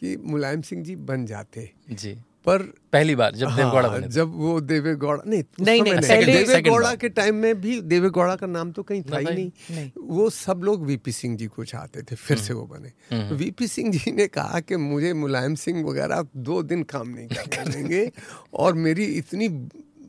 [0.00, 2.58] कि मुलायम सिंह जी बन जाते। जी। पर
[2.92, 7.08] पहली बार जब देवगौड़ा हाँ, बने जब वो देवेगौड़ा नहीं नहीं नहीं, नहीं, देवेगौड़ा के
[7.08, 10.60] टाइम में भी देवेगौड़ा का नाम तो कहीं था ही नहीं, नहीं। नहीं। वो सब
[10.64, 14.26] लोग वीपी सिंह जी को चाहते थे फिर से वो बने। वीपी सिंह जी ने
[14.26, 18.12] कहा कि मुझे मुलायम सिंह वगैरह दो दिन काम नहीं करेंगे देंगे
[18.54, 19.48] और मेरी इतनी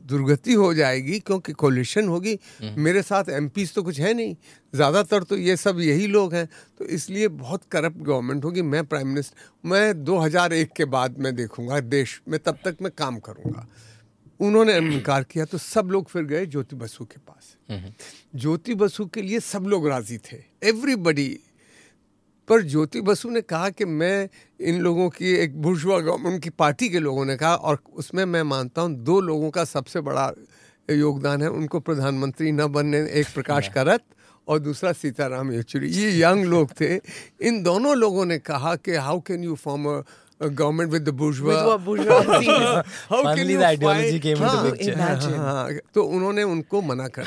[0.04, 4.34] दुर्गति हो जाएगी क्योंकि कोलिशन होगी। मेरे साथ एमपीज तो कुछ है नहीं।
[4.74, 6.46] ज़्यादातर तो ये सब यही लोग हैं।
[6.78, 11.80] तो इसलिए बहुत करप्ट गवर्नमेंट होगी। मैं प्राइम मिनिस्टर मैं 2001 के बाद मैं देखूँगा
[11.80, 13.66] देश। में तब तक मैं काम करूँगा।
[14.40, 17.56] उन्होंने इनकार किया तो सब लोग फिर गए ज्योति बसु के पास।
[18.34, 21.28] ज्योति बसु के लिए सब लोग राज़ी थे। एवरीबडी
[22.48, 24.28] पर ज्योति बसु ने कहा कि मैं
[24.60, 28.42] इन लोगों की एक बुर्जुआ गवर्नमेंट उनकी पार्टी के लोगों ने कहा और उसमें मैं
[28.42, 30.32] मानता हूँ दो लोगों का सबसे बड़ा
[30.90, 34.00] योगदान है उनको प्रधानमंत्री न बनने एक प्रकाश करत
[34.48, 37.00] और दूसरा सीताराम येचुरी। ये यंग लोग थे।
[37.40, 40.04] इन दोनों लोगों ने कहा कि how can you form
[40.42, 41.08] a government with the
[45.94, 47.24] तो उन्होंने उनको मना कर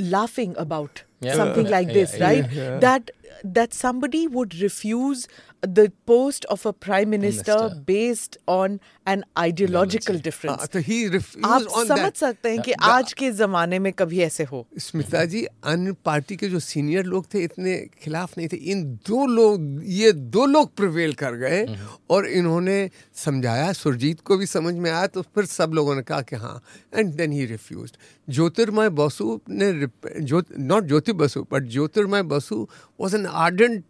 [0.00, 0.88] laughing about
[1.22, 1.34] Yeah.
[1.34, 2.44] something like Yeah, this yeah, right?
[2.80, 3.10] that
[3.44, 5.28] that somebody would refuse
[5.62, 7.80] the post of a prime minister, Minister.
[7.84, 10.68] based on an ideological हाँ, difference.
[10.68, 12.16] तो आप refused on समझ that.
[12.16, 16.48] सकते हैं कि आज के जमाने में कभी ऐसे हो। स्मिता जी अन्य पार्टी के
[16.48, 21.12] जो सीनियर लोग थे इतने खिलाफ नहीं थे। इन दो लोग ये दो लोग प्रिवेल
[21.22, 21.64] कर गए
[22.10, 22.78] और इन्होंने
[23.24, 26.62] समझाया सुरजीत को भी समझ में आया तो फिर सब लोगों ने कहा कि हाँ
[26.94, 27.92] and then he refuse
[28.28, 32.66] Jyotirmoy Basu ने not Jyoti Basu but Jyotirmoy Basu
[33.00, 33.84] was an ardent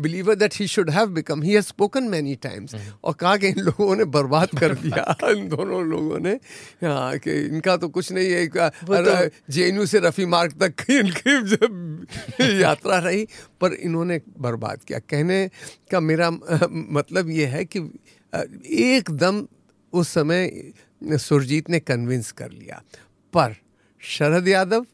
[0.00, 2.74] believer that he should have become he has spoken many times
[3.04, 6.32] और कहा कि इन लोगों ने बर्बाद कर दिया। इन दोनों लोगों ने।
[6.86, 11.42] हाँ कि इनका तो कुछ नहीं है। तो- जे से रफी मार्ग तक की इनकी
[11.56, 12.06] जब
[12.40, 13.28] यात्रा रही
[13.60, 15.50] पर इन्होंने बर्बाद किया। कहने
[15.90, 16.30] का मेरा
[16.72, 17.78] मतलब ये है कि
[18.66, 19.46] एकदम
[19.92, 20.72] उस समय
[21.04, 22.82] सुरजीत ने कन्विंस कर लिया।
[23.32, 23.56] पर
[24.00, 24.86] शरद यादव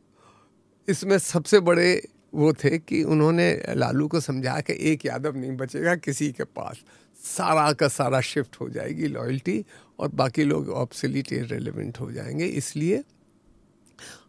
[0.89, 5.95] इसमें सबसे बड़े वो थे कि उन्होंने लालू को समझा कि एक यादव नहीं बचेगा
[5.97, 6.81] किसी के पास।
[7.25, 9.65] सारा का सारा शिफ्ट हो जाएगी लॉयल्टी
[9.99, 13.03] और बाकी लोग ऑब्सोलीट इरेलीवेंट हो जाएँगे। इसलिए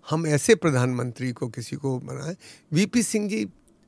[0.09, 2.35] हम ऐसे प्रधानमंत्री को किसी को बनाए
[2.73, 3.43] वीपी सिंह जी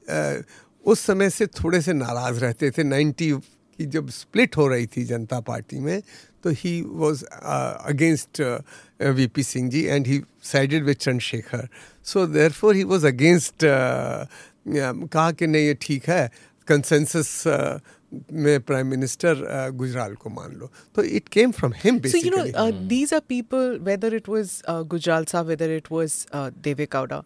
[0.10, 0.42] अ,
[0.86, 3.32] उस समय से थोड़े से नाराज़ रहते थे। 90
[3.80, 6.02] की जब स्प्लिट हो रही थी जनता पार्टी में
[6.44, 8.42] तो he was against
[9.20, 11.68] VP Singh ji and he sided with Chandrashekhar
[12.14, 13.66] so therefore he was against
[14.68, 16.30] कहा कि नहीं ये ठीक है
[16.68, 17.44] कंसेंसस
[18.34, 22.46] में प्राइम मिनिस्टर गुजराल को मान लो तो it came from him So you know,
[22.56, 23.78] uh, these are people.
[23.80, 27.24] Whether it was uh, Gujral Saab, whether it was uh, Deve Gowda,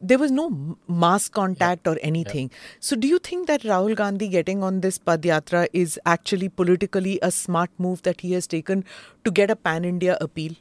[0.00, 2.50] there was no mass contact or anything.
[2.80, 7.30] So do you think that Rahul Gandhi getting on this Padyatra is actually politically a
[7.30, 8.84] smart move that he has taken
[9.24, 10.54] to get a pan-India appeal?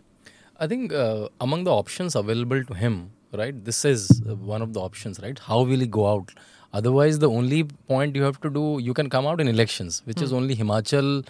[0.60, 4.74] I think uh, among the options available to him, right, this is uh, one of
[4.74, 5.38] the options, right?
[5.38, 6.32] How will he go out?
[6.74, 10.22] Otherwise, the only point you have to do, you can come out in elections, which
[10.22, 11.28] is only Himachal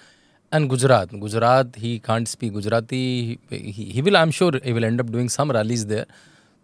[0.51, 1.09] and Gujarat.
[1.19, 3.39] Gujarat, he can't speak Gujarati.
[3.49, 6.05] He, he will, I'm sure, he will end up doing some rallies there.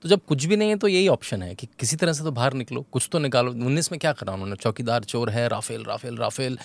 [0.03, 2.31] तो जब कुछ भी नहीं है तो यही option है कि किसी तरह से तो
[2.31, 4.55] बाहर निकलो, कुछ तो निकालो। उन्नीस में क्या करा उन्होंने?
[4.55, 6.57] चौकीदार चोर है, Rafale Rafale Rafale.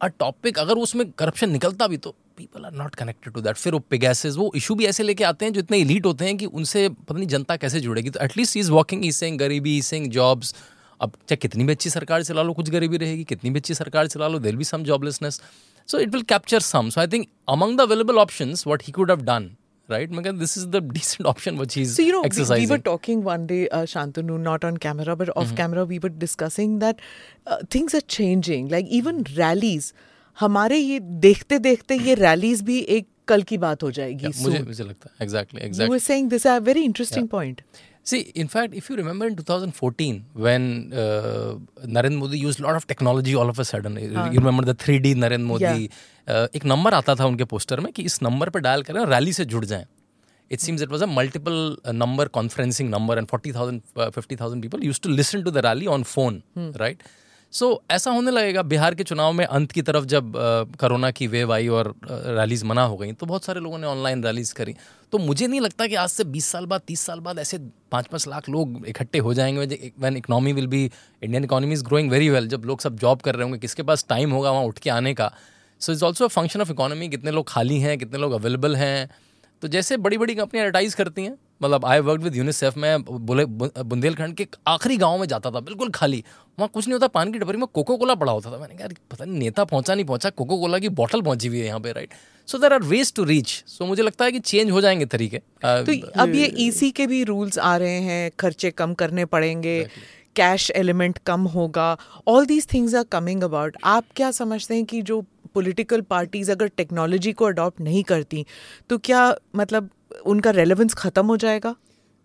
[0.00, 3.72] A topic अगर उसमें करप्शन निकलता भी तो people are not connected to that फिर
[3.72, 6.46] वो पिगैसेज वो इशू भी ऐसे लेके आते हैं जो इतने इलीट होते हैं कि
[6.46, 10.10] उनसे पता नहीं जनता कैसे जुड़ेगी। तो at least is walking is saying गरीबी इज़ सेइंग
[10.12, 10.54] जॉब्स
[11.00, 14.06] अब चाहे कितनी भी अच्छी सरकार चला लो, कुछ गरीबी रहेगी, कितनी भी अच्छी सरकार
[14.08, 15.40] चला लो there be some joblessness
[15.88, 19.10] so it will capture some so I think among the available option what he could
[19.10, 19.50] have done
[19.88, 22.70] right Megan, this is the decent option which he's So you know, exercising we we
[22.70, 25.56] were talking one day, uh, Shantanu, not on camera but off mm-hmm.
[25.56, 27.00] camera, we were discussing that
[27.46, 28.68] uh, things are changing.
[28.68, 29.92] Like even rallies,
[30.40, 34.26] हमारे ये देखते देखते ये rallies भी एक कल की बात हो जाएगी.
[34.26, 34.62] Yeah, मुझे.
[34.66, 37.62] मुझे लगता है exactly You you were saying this is a very interesting point.
[38.03, 42.75] See, in fact, if you remember in 2014, when uh, Narendra Modi used a lot
[42.75, 45.89] of technology all of a sudden, you remember the 3D Narendra Modi,
[46.27, 49.33] uh, एक number आता था उनके poster में कि इस नंबर पर dial करें रैली
[49.33, 49.85] से जुड़ जाएं
[50.49, 54.83] it seems it was a multiple uh, number conferencing number and 40,000 uh, 50,000 people
[54.83, 56.41] used to listen to the rally on phone
[56.79, 57.03] right
[57.54, 60.32] so so, ऐसा होने लगेगा बिहार के चुनाव में अंत की तरफ़ जब
[60.80, 64.24] कोरोना की वेव आई और रैलीज मना हो गई तो बहुत सारे लोगों ने ऑनलाइन
[64.24, 64.74] रैलीज करी।
[65.12, 67.58] तो मुझे नहीं लगता कि आज से 20 साल बाद 30 साल बाद ऐसे
[67.92, 70.84] पाँच पाँच लाख लोग इकट्ठे हो जाएँगे। When economy will be
[71.22, 74.04] Indian economy is growing very well जब लोग सब जॉब कर रहे होंगे किसके पास
[74.08, 75.32] टाइम होगा वहाँ उठ के आने का।
[75.80, 79.10] So it's also function of economy कितने लोग खाली हैं कितने लोग अवेलेबल हैं।
[79.62, 83.44] तो जैसे बड़ी बड़ी कंपनियाँ एडवर्टाइज करती हैं मतलब आई वर्क विद यूनिसेफ में बोले
[83.44, 86.22] बुंदेलखंड के आखिरी गाँव में जाता था बिल्कुल खाली।
[86.58, 88.88] वहाँ कुछ नहीं होता पान की डबरी में कोको कोला पड़ा होता था। मैंने कहा
[89.10, 91.92] पता नहीं नेता पहुँचा नहीं पहुँचा कोको कोला की बॉटल पहुँची हुई है यहाँ पे
[91.92, 92.14] right
[92.48, 95.38] so there are ways to reach so मुझे लगता है कि चेंज हो जाएँगे तरीके।
[95.38, 99.82] तो अब ये ईसी के भी रूल्स आ रहे हैं खर्चे कम करने पड़ेंगे
[100.36, 101.96] कैश एलिमेंट कम होगा
[102.28, 105.20] all these things are coming about आप क्या समझते हैं कि जो
[105.54, 108.44] पॉलिटिकल पार्टीज़ अगर टेक्नोलॉजी को अडॉप्ट नहीं करती
[108.90, 109.90] तो क्या मतलब
[110.22, 111.74] उनका रेलेवेंस ख़त्म हो जाएगा?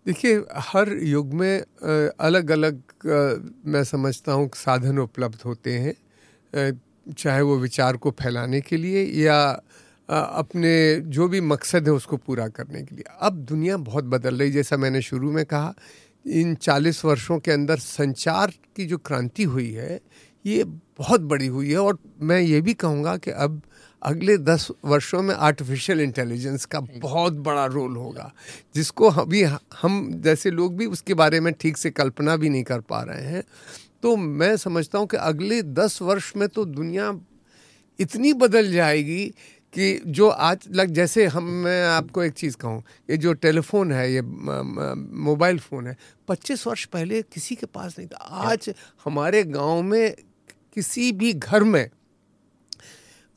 [0.06, 1.60] देखिए, हर युग में
[2.20, 2.82] अलग अलग
[3.66, 6.72] मैं समझता हूँ साधन उपलब्ध होते हैं
[7.08, 9.40] चाहे वो विचार को फैलाने के लिए या
[10.08, 10.72] अपने
[11.06, 14.76] जो भी मकसद है उसको पूरा करने के लिए। अब दुनिया बहुत बदल रही जैसा
[14.76, 15.74] मैंने शुरू में कहा,
[16.26, 20.00] इन चालीस वर्षों के अंदर संचार की जो क्रांति हुई है,
[20.44, 23.60] ये बहुत बड़ी हुई है और मैं ये भी कहूँगा कि अब
[24.02, 28.32] अगले दस वर्षों में आर्टिफिशियल इंटेलिजेंस का बहुत बड़ा रोल होगा,
[28.74, 29.42] जिसको अभी
[29.82, 33.24] हम जैसे लोग भी उसके बारे में ठीक से कल्पना भी नहीं कर पा रहे
[33.24, 33.42] हैं।
[34.02, 37.12] तो मैं समझता हूँ कि अगले दस वर्ष में तो दुनिया
[37.98, 39.24] इतनी बदल जाएगी
[39.74, 44.12] कि जो आज, लग, जैसे हम, मैं आपको एक चीज़ कहूँ, ये जो टेलीफोन है,
[44.12, 45.96] ये मोबाइल फ़ोन है,
[46.28, 48.72] पच्चीस वर्ष पहले किसी के पास नहीं था। आज
[49.04, 50.14] हमारे गाँव में
[50.74, 51.88] किसी भी घर में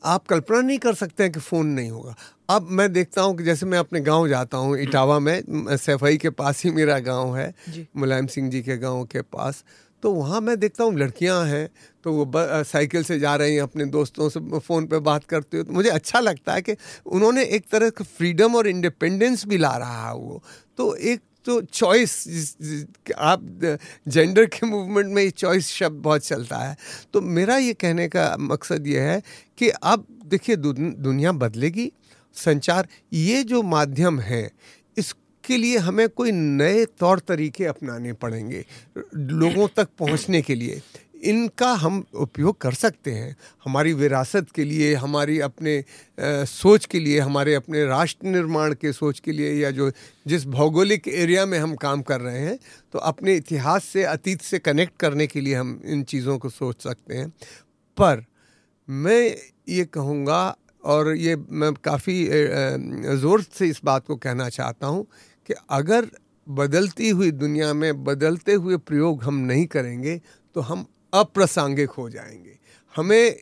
[0.04, 2.14] आप कल्पना नहीं कर सकते हैं कि फ़ोन नहीं होगा।
[2.50, 6.30] अब मैं देखता हूँ कि जैसे मैं अपने गाँव जाता हूँ इटावा में सफ़ाई के
[6.32, 7.52] पास ही मेरा गाँव है
[7.96, 9.64] मुलायम सिंह जी के गाँव के पास।
[10.02, 11.68] तो वहाँ मैं देखता हूँ लड़कियाँ हैं
[12.04, 12.30] तो वो
[12.64, 15.90] साइकिल से जा रही हैं अपने दोस्तों से फ़ोन पे बात करते हुए। तो मुझे
[15.90, 20.14] अच्छा लगता है कि उन्होंने एक तरह का फ्रीडम और इंडिपेंडेंस भी ला रहा है
[20.14, 20.42] वो।
[20.78, 22.56] तो एक तो चॉइस
[23.16, 23.42] आप
[24.08, 26.76] जेंडर के मूवमेंट में चॉइस शब्द बहुत चलता है।
[27.14, 29.22] तो मेरा ये कहने का मकसद ये है
[29.58, 31.90] कि अब देखिए दुनिया बदलेगी।
[32.36, 34.50] संचार, ये जो माध्यम है,
[34.96, 38.64] इसके लिए हमें कोई नए तौर तरीके अपनाने पड़ेंगे,
[39.14, 40.80] लोगों तक पहुँचने के लिए।
[41.24, 47.00] इनका हम उपयोग कर सकते हैं हमारी विरासत के लिए हमारी अपने आ, सोच के
[47.00, 49.90] लिए हमारे अपने राष्ट्र निर्माण के सोच के लिए या जो
[50.26, 52.58] जिस भौगोलिक एरिया में हम काम कर रहे हैं
[52.92, 56.82] तो अपने इतिहास से अतीत से कनेक्ट करने के लिए हम इन चीज़ों को सोच
[56.82, 57.28] सकते हैं।
[57.96, 58.24] पर
[58.88, 59.36] मैं
[59.68, 62.28] ये कहूँगा और ये मैं काफ़ी
[63.16, 65.06] ज़ोर से इस बात को कहना चाहता हूँ
[65.46, 66.06] कि अगर
[66.48, 70.20] बदलती हुई दुनिया में बदलते हुए प्रयोग हम नहीं करेंगे
[70.54, 72.58] तो हम अप्रासंगिक हो जाएँगे।
[72.94, 73.36] हमें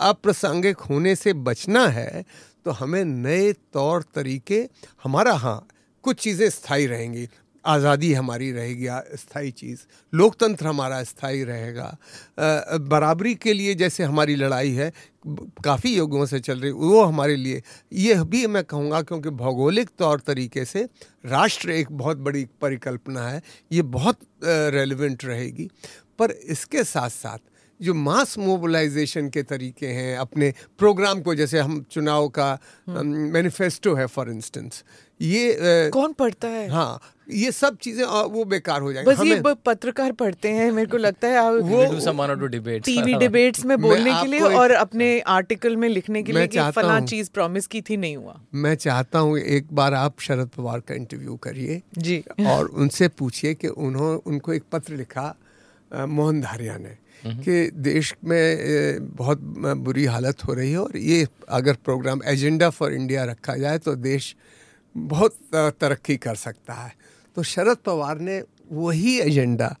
[0.00, 2.24] अप्रासंगिक होने से बचना है
[2.66, 4.66] तो हमें नए तौर तरीके,
[5.04, 5.66] हमारा हाँ
[6.04, 7.28] कुछ चीज़ें स्थायी रहेंगी।
[7.64, 8.86] आज़ादी हमारी रहेगी
[9.16, 9.80] स्थायी चीज़।
[10.12, 11.96] लोकतंत्र हमारा स्थायी रहेगा।
[12.80, 14.90] बराबरी के लिए जैसे हमारी लड़ाई है,
[15.64, 20.20] काफ़ी युगों से चल रही, वो हमारे लिए। ये भी मैं कहूँगा क्योंकि भौगोलिक तौर
[20.20, 20.88] तरीके से
[21.26, 23.42] राष्ट्र एक बहुत बड़ी परिकल्पना है।
[23.72, 25.68] ये बहुत रेलिवेंट रहेगी।
[26.18, 27.38] पर इसके साथ साथ
[27.80, 32.58] जो मास मोबिलाइजेशन के तरीके हैं अपने प्रोग्राम को जैसे हम चुनाव का
[32.88, 34.82] मैनिफेस्टो हम्म। है फॉर इंस्टेंस
[35.20, 36.68] ये आ, कौन पढ़ता है?
[36.70, 37.00] हाँ
[37.30, 41.28] ये सब चीज़ें वो बेकार हो जाएँगी। बस ये पत्रकार पढ़ते हैं मेरे को लगता
[41.28, 46.46] है वो टीवी डिबेट्स में बोलने के लिए और अपने आर्टिकल में लिखने के लिए
[46.46, 50.48] कि फला चीज़ प्रॉमिस की थी नहीं हुआ। मैं चाहता हूँ एक बार आप शरद
[50.56, 55.34] पवार का इंटरव्यू करिए जी। और उनसे पूछिए कि उन्होंने उनको एक पत्र लिखा
[55.90, 59.38] मोहन धारिया ने, कि देश में बहुत
[59.78, 63.94] बुरी हालत हो रही है और ये अगर प्रोग्राम एजेंडा फॉर इंडिया रखा जाए तो
[63.96, 64.34] देश
[64.94, 66.92] बहुत तरक्की कर सकता है।
[67.36, 69.76] तो शरद पवार ने वही एजेंडा,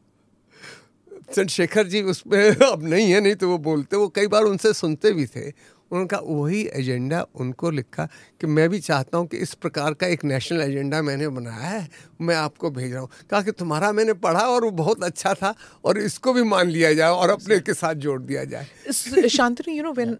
[1.26, 5.12] चंद्रशेखर जी उसमें अब नहीं है, नहीं तो वो बोलते, वो कई बार उनसे सुनते
[5.12, 5.50] भी थे
[5.94, 8.06] उनका वही एजेंडा उनको लिखा
[8.40, 11.88] कि मैं भी चाहता हूँ कि इस प्रकार का एक नेशनल एजेंडा मैंने बनाया है
[12.20, 15.54] मैं आपको भेज रहा हूँ। कहा कि तुम्हारा मैंने पढ़ा और वो बहुत अच्छा था
[15.84, 19.82] और इसको भी मान लिया जाए और अपने के साथ जोड़ दिया जाए। Shantanu you
[19.82, 20.16] know when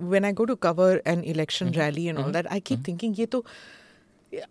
[0.00, 3.26] when I go to cover an election rally and all that I keep thinking ये
[3.26, 3.44] तो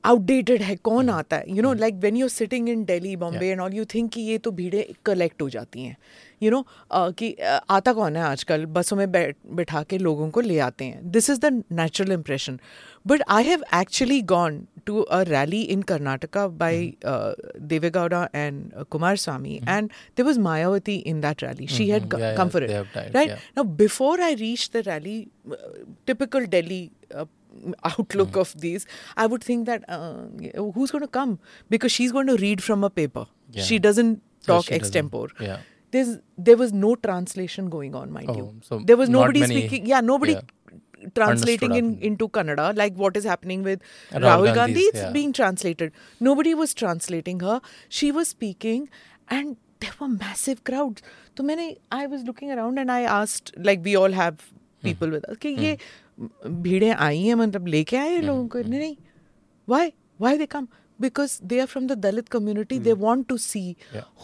[0.06, 1.56] आउटडेटेड है कौन आता है?
[1.56, 4.22] You know like when you are sitting in Delhi Bombay and all you think कि
[4.22, 5.96] ये तो भीड़ें collect हो जाती हैं।
[6.44, 7.34] यू नो कि
[7.70, 8.66] आता कौन है आजकल?
[8.68, 12.60] बसों में बैठ बैठा के लोगों को ले आते हैं। This is the natural impression
[13.08, 18.84] but I have actually gone to a rally in Karnataka by Deve Gowda and
[19.18, 22.72] Kumaraswamy and they was Mayawati in that rally she had comfort
[23.16, 25.20] right now before I reach the rally
[26.08, 26.88] typical Delhi
[27.60, 27.66] Yeah.
[27.66, 28.42] Now, before I reached the rally, typical Delhi outlook mm.
[28.42, 28.88] of these,
[29.18, 31.40] I would think that uh, who's going to come
[31.70, 33.28] because she's going to read from a paper.
[33.52, 33.64] Yeah.
[33.64, 35.30] She doesn't talk so extempore.
[35.40, 35.58] Yeah.
[35.92, 38.56] There's there was no translation going on, mind oh, you.
[38.62, 39.86] So there was nobody many, speaking.
[39.86, 40.34] Yeah, nobody.
[40.34, 40.42] Yeah.
[41.16, 43.82] Translating in, into Kannada, like what is happening with
[44.12, 45.12] Rahul, Rahul Gandhi, it's yeah.
[45.12, 45.92] being translated.
[46.20, 47.62] Nobody was translating her.
[47.90, 48.88] She was speaking,
[49.28, 51.02] and there were massive crowds.
[51.36, 51.80] So many.
[51.92, 54.52] I was looking around and I asked, like we all have
[54.84, 55.12] people mm.
[55.12, 55.80] with us, कि ये
[56.18, 58.60] भीड़ें आई हैं मतलब लेके आए हैं लोगों को?
[58.60, 58.96] नहीं। नहीं
[59.68, 59.92] why
[60.22, 60.68] why they come
[61.00, 63.76] because they are from the Dalit community they want to see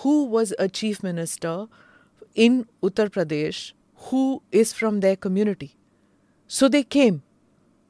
[0.04, 1.68] who was a chief minister
[2.38, 5.70] in Uttar Pradesh who is from the community
[6.52, 7.20] so they came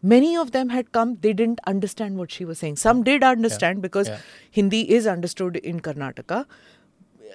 [0.04, 3.82] many of them had come they didn't understand what she was saying some did understand
[3.82, 4.10] because
[4.58, 6.44] Hindi is understood in Karnataka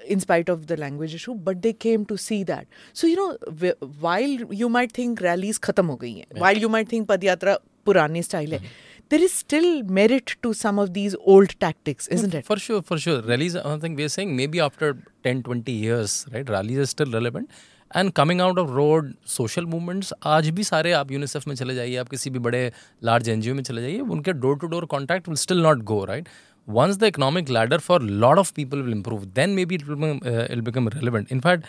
[0.08, 2.68] in spite of the language issue, but they came to see that.
[2.94, 4.22] So, you know, while
[4.62, 8.50] you might think rallies khatam ho gayi hain, while you might think Padyatra purani style
[8.50, 8.66] hai, mm-hmm.
[9.10, 12.46] there is still merit to some of these old tactics, isn't it?
[12.46, 13.22] For sure, for sure.
[13.22, 16.50] Rallies, I think we're saying maybe after 10, 20 years, right?
[16.50, 17.50] Rallies are still relevant.
[17.96, 21.96] And coming out of road social movements आज भी सारे आप UNICEF में चले जाइए
[21.98, 22.72] आप किसी भी बड़े
[23.04, 26.28] लार्ज एनजीओ में चले जाइए उनके door to door contact will still not go right
[26.67, 29.97] once the economic ladder for a lot of people will improve, then maybe it will
[29.97, 31.31] become, uh, it'll become relevant.
[31.31, 31.65] In fact,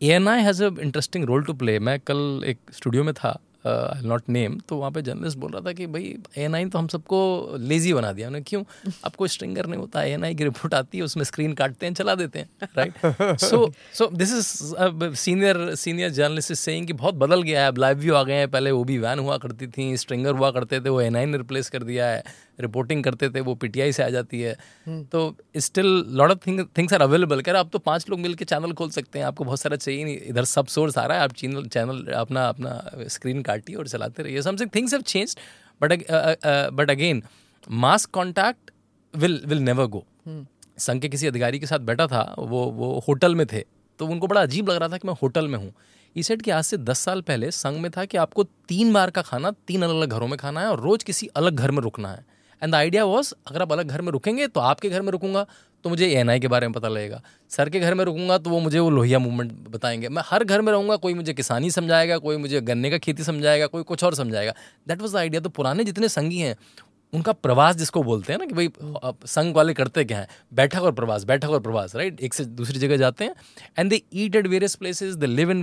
[0.00, 1.78] ANI has an interesting role to play.
[1.78, 5.60] मैं कल एक studio में था I not name तो वहाँ पे journalist बोल रहा
[5.60, 8.62] था कि भाई ए तो हम सबको लेजी बना दिया। उन्होंने क्यों?
[9.04, 12.38] आपको स्ट्रिंगर नहीं होता। ए की रिपोर्ट आती है उसमें स्क्रीन काटते हैं चला देते
[12.38, 17.68] हैं right so so this is senior senior journalist saying कि बहुत बदल गया है।
[17.68, 20.50] अब लाइव व्यू आ गए हैं। पहले वो भी वैन हुआ करती थी स्ट्रिंगर हुआ
[20.50, 22.22] करते थे वो ए ने रिप्लेस कर दिया है।
[22.58, 26.64] रिपोर्टिंग करते थे वो पीटीआई से आ जाती है। हम्म। तो still lot of thing
[26.78, 29.60] things are available कह आप तो पाँच लोग मिलकर चैनल खोल सकते हैं। आपको बहुत
[29.60, 33.42] सारा चाहिए नहीं। इधर सब सोर्स आ रहा है। आप चैनल चैनल अपना अपना स्क्रीन
[33.42, 35.36] काटिए और चलाते रहिए। Something things have change
[35.80, 35.92] but
[36.72, 37.22] but again
[37.70, 38.70] mass contact
[39.14, 40.04] will will never go
[40.78, 43.64] Sangh के किसी अधिकारी के साथ बैठा था वो वो होटल में थे।
[44.00, 45.72] तो उनको बड़ा अजीब लग रहा था कि मैं होटल में हूँ।
[46.16, 49.10] ई सेट कि आज से दस साल पहले संघ में था कि आपको तीन बार
[49.10, 51.80] का खाना तीन अलग अलग घरों में खाना है और रोज किसी अलग घर में
[51.82, 52.24] रुकना है।
[52.62, 55.46] एंड द आइडिया वॉज़ अगर आप अलग घर में रुकेंगे तो आपके घर में रुकूँगा
[55.84, 58.60] तो मुझे ए के बारे में पता लगेगा। सर के घर में रुकूँगा तो वो
[58.60, 62.36] मुझे वो लोहिया मूवमेंट बताएँगे। मैं हर घर में रहूँगा, कोई मुझे किसानी समझाएगा, कोई
[62.36, 64.54] मुझे गन्ने का खेती समझाएगा, कोई कुछ और समझाएगा।
[64.88, 66.56] दैट वॉज़ द आइडिया तो पुराने जितने संगी हैं,
[67.12, 68.70] उनका प्रवास जिसको बोलते हैं ना कि भाई
[69.26, 70.28] संघ वाले करते क्या है?
[70.54, 73.34] बैठक और प्रवास, बैठक और प्रवास राइट एक से दूसरी जगह जाते हैं।
[73.78, 75.62] And they eat at various places they live in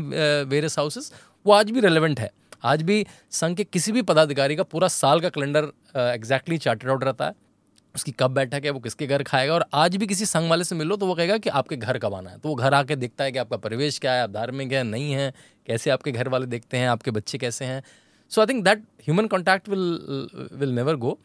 [0.50, 1.12] various houses
[1.46, 2.32] वो आज भी रेलिवेंट है।
[2.64, 7.04] आज भी संघ के किसी भी पदाधिकारी का पूरा साल का कैलेंडर एग्जैक्टली चार्टेड आउट
[7.04, 7.36] रहता है।
[7.96, 10.76] उसकी कब बैठक है, वो किसके घर खाएगा और आज भी किसी संघ वाले से
[10.76, 13.24] मिलो तो वो कहेगा कि आपके घर कब आना है। तो वो घर आके देखता
[13.24, 15.34] है कि आपका परिवेश क्या है, आप धार्मिक है, नहीं है,
[15.68, 17.84] कैसे आपके घर वाले देखते हैं, आपके बच्चे कैसे हैं।
[18.32, 21.18] So I think that human contact will will never go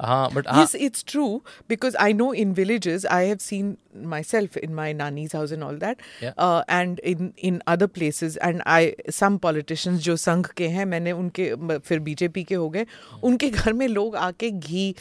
[0.00, 4.92] हाँ yes, it's true because I know in villages I have seen myself in my
[4.92, 6.32] nani's house and all that, Yeah.
[6.38, 8.36] uh, and in in other places.
[8.48, 12.86] And I some politicians जो संघ के हैं मैंने उनके फिर BJP के हो गए
[13.24, 14.94] उनके घर में लोग आके घी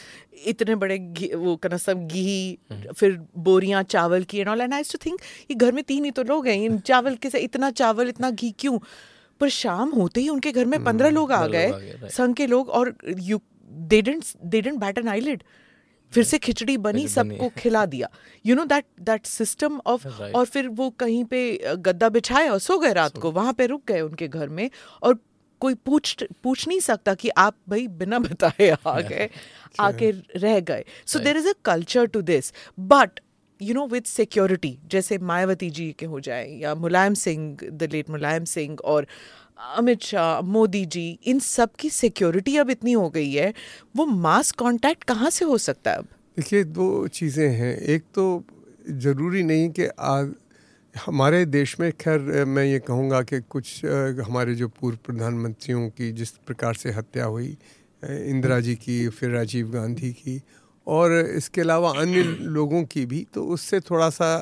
[0.48, 2.58] इतने बड़े घी वो कहना सब घी
[2.95, 3.20] फिर
[3.50, 5.20] बोरियाँ चावल की and all and I too think
[5.52, 8.32] ये घर में तीन ही तो लोग हैं इन चावल के से इतना चावल इतना
[8.32, 8.80] घी क्यों
[9.41, 12.36] पर शाम होते ही उनके घर में पंद्रह लोग आ पंद्रह लोग आ गए संघ
[12.36, 15.43] के लोग और you they didn't they didn't bat an eyelid
[16.13, 18.09] फिर से खिचड़ी बनी सबको खिला दिया।
[18.45, 21.41] You know that that system of और फिर वो कहीं पे
[21.78, 24.70] गद्दा बिछाए और सो गए रात को। वहाँ पे रुक गए उनके घर में
[25.03, 25.20] और
[25.61, 29.30] कोई पूछ पूछ नहीं सकता कि आप भाई बिना बताए आ गए
[29.80, 33.20] आके रह गए। So there is a culture to this but
[33.61, 38.09] you know with security जैसे मायावती जी के हो जाए या मुलायम सिंह द लेट
[38.09, 39.07] मुलायम सिंह और
[39.60, 43.53] अमित शाह, मोदी जी, इन सब की सिक्योरिटी अब इतनी हो गई है,
[43.95, 46.08] वो मास कांटेक्ट कहाँ से हो सकता है अब?
[46.38, 48.43] देखिए, दो चीज़ें हैं। एक तो
[48.89, 50.34] ज़रूरी नहीं कि आज
[50.95, 53.86] हमारे देश में, खैर, मैं ये कहूँगा कि कुछ
[54.28, 57.58] हमारे जो पूर्व प्रधानमंत्रियों की जिस प्रकार से हत्या हुई
[58.03, 60.41] इंदिरा जी की, फिर राजीव गांधी की,
[60.88, 64.38] और इसके अलावा अन्य लोगों की भी तो उससे थोड़ा सा,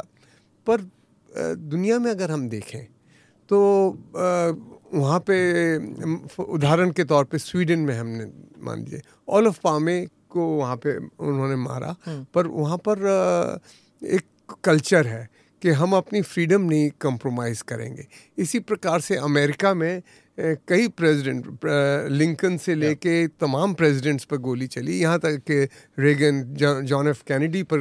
[0.67, 0.89] पर
[1.31, 2.83] दुनिया में अगर हम देखें
[3.49, 3.57] तो
[4.95, 5.37] वहाँ पे
[6.43, 8.25] उदाहरण के तौर पे स्वीडन में हमने
[8.63, 11.95] मान लीजिए ऑल ऑफ़ पामे को वहाँ पे उन्होंने मारा।
[12.33, 12.97] पर वहाँ पर
[14.01, 15.27] एक कल्चर है
[15.61, 18.05] कि हम अपनी फ्रीडम नहीं कंप्रोमाइज़ करेंगे।
[18.37, 20.01] इसी प्रकार से अमेरिका में
[20.37, 21.45] कई प्रेसिडेंट
[22.11, 25.63] लिंकन से लेके तमाम प्रेसिडेंट्स पर गोली चली। यहाँ तक कि
[25.99, 26.43] रेगन
[26.85, 27.79] जॉन एफ़ कैनेडी पर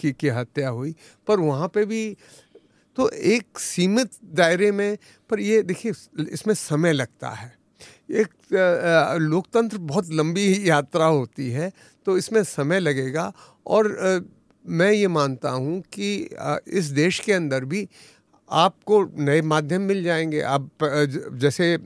[0.00, 0.94] की, की हत्या हुई।
[1.26, 2.16] पर वहाँ पे भी
[2.98, 4.96] तो एक सीमित दायरे में,
[5.30, 5.92] पर ये देखिए,
[6.30, 7.52] इसमें समय लगता है।
[8.12, 8.28] एक
[9.22, 11.70] लोकतंत्र बहुत लंबी यात्रा होती है
[12.06, 13.32] तो इसमें समय लगेगा।
[13.66, 13.88] और
[14.64, 16.14] मैं ये मानता हूँ कि
[16.68, 17.86] इस देश के अंदर भी
[18.50, 20.68] आपको नए माध्यम मिल जाएँगे। आप
[21.34, 21.76] जैसे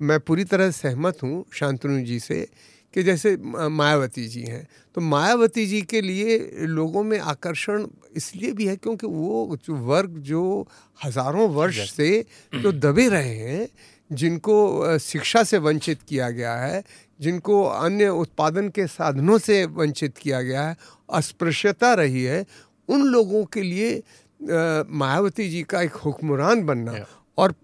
[0.00, 2.46] मैं पूरी तरह सहमत हूँ शांतनु जी से
[2.94, 3.36] कि जैसे
[3.70, 6.38] मायावती जी हैं। तो मायावती जी के लिए
[6.68, 7.86] लोगों में आकर्षण
[8.16, 10.66] इसलिए भी है क्योंकि वो जो वर्ग जो
[10.98, 12.10] हज़ारों वर्ष से
[12.52, 13.68] जो दबे रहे हैं
[14.10, 16.82] जिनको शिक्षा से वंचित किया गया है
[17.20, 20.76] जिनको अन्य उत्पादन के साधनों से वंचित किया गया है
[21.12, 22.44] अस्पृश्यता रही है
[22.88, 24.02] उन लोगों के लिए
[24.42, 27.04] मायावती जी का एक हुक्मरान बनना।
[27.38, 27.54] और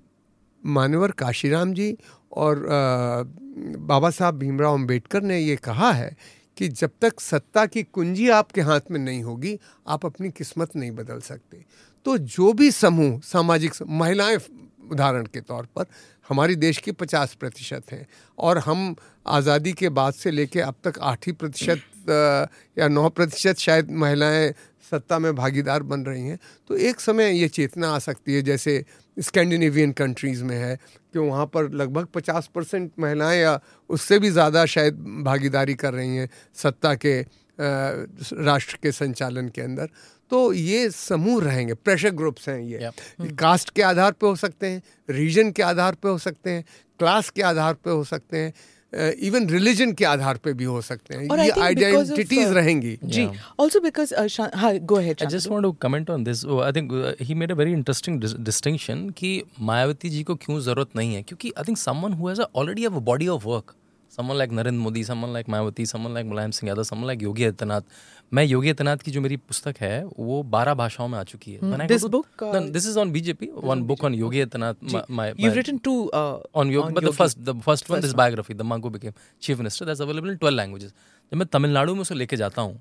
[0.62, 1.97] मानवर काशीराम जी
[2.37, 2.64] और
[3.89, 6.16] बाबा साहब भीमराव अंबेडकर ने ये कहा है
[6.57, 9.59] कि जब तक सत्ता की कुंजी आपके हाथ में नहीं होगी,
[9.89, 11.64] आप अपनी किस्मत नहीं बदल सकते।
[12.07, 14.39] तो जो भी समूह, सामाजिक महिलाएँ
[14.93, 15.84] उदाहरण के तौर पर,
[16.28, 18.07] हमारी देश की पचास प्रतिशत हैं
[18.39, 18.95] और हम
[19.26, 21.82] आज़ादी के बाद से लेके अब तक आठ ही प्रतिशत
[22.78, 24.53] या नौ प्रतिशत शायद महिलाएँ
[24.91, 26.39] सत्ता में भागीदार बन रही हैं
[26.70, 28.84] तो एक समय ये चेतना आ सकती है जैसे
[29.16, 30.76] स्कैंडिनेवियन कंट्रीज़ में है
[31.12, 33.59] कि वहाँ पर लगभग 50 परसेंट महिलाएँ या
[33.91, 37.20] उससे भी ज़्यादा शायद भागीदारी कर रही हैं सत्ता के
[37.61, 39.89] राष्ट्र के संचालन के अंदर।
[40.30, 42.91] तो ये समूह रहेंगे प्रेशर ग्रुप्स हैं ये
[43.39, 46.64] कास्ट के आधार पे हो सकते हैं रीजन के आधार पे हो सकते हैं
[46.99, 48.53] क्लास के आधार पे हो सकते हैं
[48.97, 53.24] इवन रिलीजन के आधार पे भी हो सकते हैं। ये आइडेंटिटीज रहेंगी। जी
[53.61, 54.14] आल्सो बिकॉज़
[54.55, 57.55] हाँ go ahead I just want to comment on this I think he made a
[57.55, 61.22] very interesting distinction कि मायावती जी को क्यों ज़रूरत नहीं है?
[61.22, 63.74] क्योंकि I think someone who has already have a body of work
[64.13, 67.45] someone like Narendra Modi someone like Mayawati someone like Mulayam Singh Yadav someone like Yogi
[67.45, 67.83] Adityanath
[68.33, 71.61] मैं योगी आदित्यनाथ की जो मेरी पुस्तक है वो बारह भाषाओं में आ चुकी है।
[72.73, 74.75] This is on BJP one book on Yogi Adityanath
[75.41, 79.13] you written two on Yogi the first the first one is biography the monk who became
[79.43, 80.93] chief minister that's available in 12 languages
[81.33, 82.81] जब मैं तमिलनाडु में उसे लेके जाता हूँ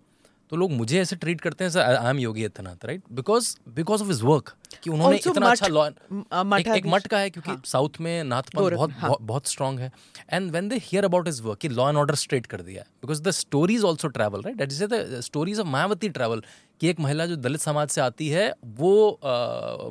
[0.56, 4.01] तो लोग मुझे ऐसे ट्रीट करते हैं sir I am Yogi Adityanath right because because
[4.01, 4.53] of his work
[4.84, 8.56] कि उन्होंने Also इतना अच्छा लॉ एक, एक मठ का है क्योंकि साउथ में नाथ
[8.56, 9.91] बहुत हाँ। बहुत बहुत स्ट्रांग है।
[10.34, 13.22] And when they hear about his work कि लॉ एंड ऑर्डर स्ट्रेट कर दिया because
[13.22, 16.43] the stories also travel right that is the stories of Mayawati travel
[16.82, 19.20] कि एक महिला जो दलित समाज से आती है वो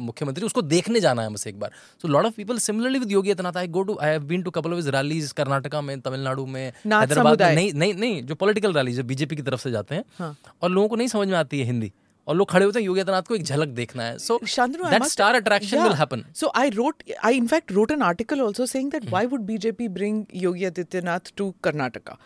[0.02, 1.70] मुख्यमंत्री उसको देखने जाना है बस एक बार।
[2.02, 4.50] So lot of people similarly with Yogi Adityanath I go to I have been to
[4.50, 8.72] couple of his rallies Karnataka में तमिलनाडु में हैदराबाद में नहीं नहीं नहीं जो पॉलिटिकल
[8.72, 10.36] रैलीज है बीजेपी की तरफ़ से जाते हैं। हाँ.
[10.62, 11.92] और लोगों को नहीं समझ में आती है हिंदी।
[12.28, 15.02] और लोग खड़े होते हैं योगी आदित्यनाथ को एक झलक देखना है। So I that
[15.04, 15.82] star attraction.
[15.82, 19.44] Will happen I wrote, I in fact wrote an article also saying that why would
[19.50, 22.16] BJP bring Yogi Adityanath to Karnataka?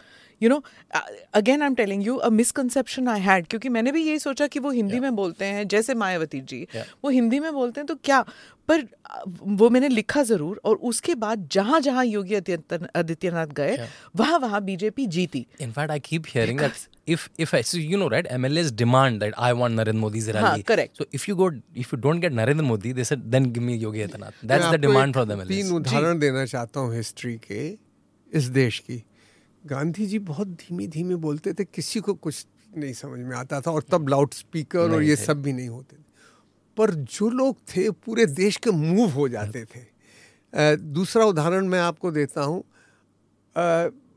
[0.43, 0.63] You know
[1.35, 4.59] again I am telling you a misconception I had क्योंकि मैंने भी यही सोचा कि
[4.59, 5.03] वो Hindi yeah.
[5.03, 6.87] में बोलते हैं जैसे मायावती जी। Yeah.
[7.05, 8.25] वो हिंदी में बोलते हैं तो क्या?
[8.69, 8.83] पर
[9.43, 13.87] वो मैंने लिखा ज़रूर और उसके बाद जहाँ जहाँ योगी आदित्यनाथ गए yeah.
[14.17, 16.73] वहाँ वहाँ बीजेपी जीती। In fact I keep hearing that
[17.09, 21.07] if if you know right MLAs demand that I want Narendra Modi is rally so
[21.15, 24.03] if you go if you don't get Narendra Modi they said then give me Yogi
[24.03, 27.77] Adityanath that's the demand from the MLAs तीन उदाहरण देना चाहता हूँ history के
[28.33, 29.03] इस देश की।
[29.65, 32.47] गांधी जी बहुत धीमे धीमे बोलते थे किसी को कुछ
[32.77, 35.97] नहीं समझ में आता था और तब लाउड स्पीकर और ये सब भी नहीं होते
[35.97, 36.03] थे।
[36.77, 42.11] पर जो लोग थे पूरे देश के मूव हो जाते थे। दूसरा उदाहरण मैं आपको
[42.11, 42.65] देता हूँ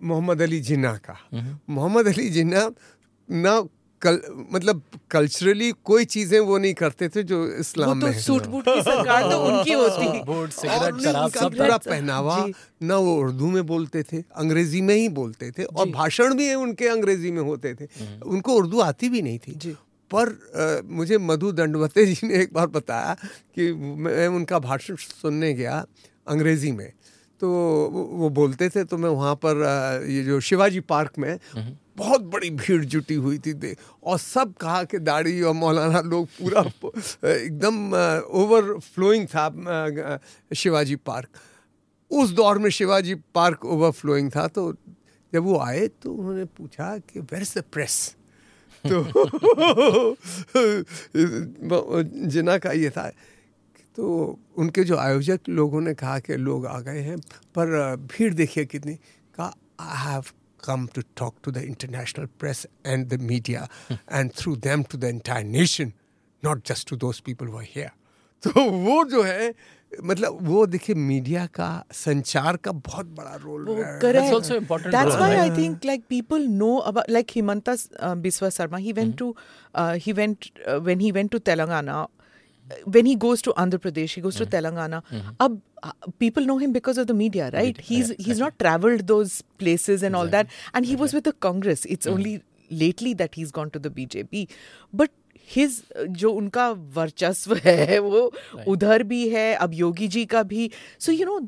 [0.03, 1.17] मोहम्मद अली जिन्ना का।
[1.69, 2.69] मोहम्मद अली जिन्ना
[3.29, 3.59] ना
[4.01, 4.19] कल
[4.51, 4.81] मतलब
[5.11, 8.81] कल्चरली कोई चीज़ें वो नहीं करते थे जो वो इस्लाम तो में सूट बूट की
[8.81, 12.37] सरकार तो उनकी होती। और शराब उनका सब पूरा पहनावा।
[12.81, 16.87] ना वो उर्दू में बोलते थे अंग्रेज़ी में ही बोलते थे और भाषण भी उनके
[16.87, 17.87] अंग्रेज़ी में होते थे।
[18.25, 19.75] उनको उर्दू आती भी नहीं थी।
[20.11, 23.13] पर अ, मुझे मधु दंडवते जी ने एक बार बताया
[23.55, 25.85] कि मैं उनका भाषण सुनने गया
[26.27, 26.91] अंग्रेज़ी में।
[27.41, 27.49] तो
[28.13, 29.55] वो बोलते थे तो मैं वहाँ पर
[30.09, 31.33] ये जो शिवाजी पार्क में
[31.97, 36.27] बहुत बड़ी भीड़ जुटी हुई थी दे। और सब कहा कि दाढ़ी और मौलाना लोग
[36.39, 36.61] पूरा
[37.25, 37.93] एकदम
[38.33, 40.19] ओवर फ्लोइंग था
[40.55, 41.29] शिवाजी पार्क।
[42.11, 44.71] उस दौर में शिवाजी पार्क ओवरफ्लोइंग था तो
[45.33, 48.15] जब वो आए तो उन्होंने पूछा कि वेर इज़ द प्रेस
[48.83, 50.15] तो
[52.27, 53.09] जिना का ये था।
[53.97, 54.03] तो
[54.57, 57.17] उनके जो आयोजक लोगों ने कहा कि लोग आ गए हैं
[57.55, 58.95] पर भीड़ देखिए कितनी।
[59.35, 60.23] कहा I have
[60.60, 63.68] come to talk to the international press and the media
[64.08, 65.92] and through them to the entire nation
[66.42, 67.92] not just to those people who are here
[68.42, 69.54] तो वो जो है
[70.04, 74.34] मतलब वो देखिए मीडिया का संचार का बहुत बड़ा रोल वो रहा है correct.
[74.34, 75.54] also important That's role, why I right?
[75.58, 78.78] think like people know about like Himanta uh, Biswa Sarma.
[78.78, 78.92] He
[82.70, 82.86] when he went to Telangana.
[82.86, 85.02] uh, When he goes to Andhra Pradesh, he goes to Telangana.
[85.40, 87.80] Ab, uh, people know him because of the media, right?
[87.90, 91.84] He's he's not traveled those places and all that, and he was with the Congress.
[91.84, 94.48] It's only lately that he's gone to the BJP,
[94.92, 95.10] but
[95.54, 95.82] his
[96.20, 98.32] जो उनका वर्चस्व है वो
[98.68, 100.70] उधर भी है अब योगी जी का भी
[101.00, 101.38] so you know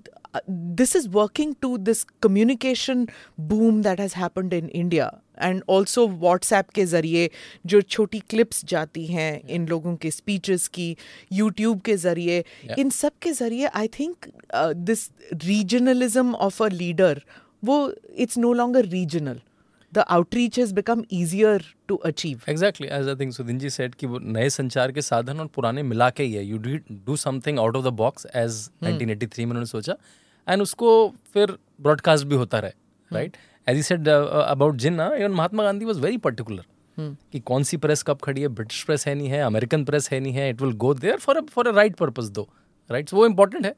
[0.81, 3.07] this is working to this communication
[3.41, 5.11] boom that has happened in India
[5.44, 7.30] and also WhatsApp के ज़रिए
[7.66, 10.98] जो छोटी क्लिप्स जाती हैं इन लोगों के स्पीचेस की
[11.32, 12.44] यूट्यूब के ज़रिए
[12.80, 17.22] इन सब के ज़रिए I think this regionalism of a leader
[17.64, 17.80] वो
[18.16, 19.42] it's no longer regional
[19.94, 24.08] the outreach has become easier to achieve exactly as I think Sudin ji said कि
[24.08, 26.58] वो नए संचार के साधन और पुराने मिला के ही है। You
[27.06, 29.96] do something out of the box as 1983 में उन्होंने सोचा।
[30.50, 32.72] एंड उसको फिर ब्रॉडकास्ट भी होता रहे
[33.14, 33.38] right
[33.68, 36.64] as you said about Jinnah even Mahatma Gandhi was very particular
[36.98, 38.48] कि कौन सी प्रेस कब खड़ी है?
[38.50, 41.42] ब्रिटिश प्रेस है नहीं है अमेरिकन प्रेस है नहीं है it will go there for
[41.52, 42.48] for a right purpose though
[42.90, 43.76] right वो इंपॉर्टेंट है.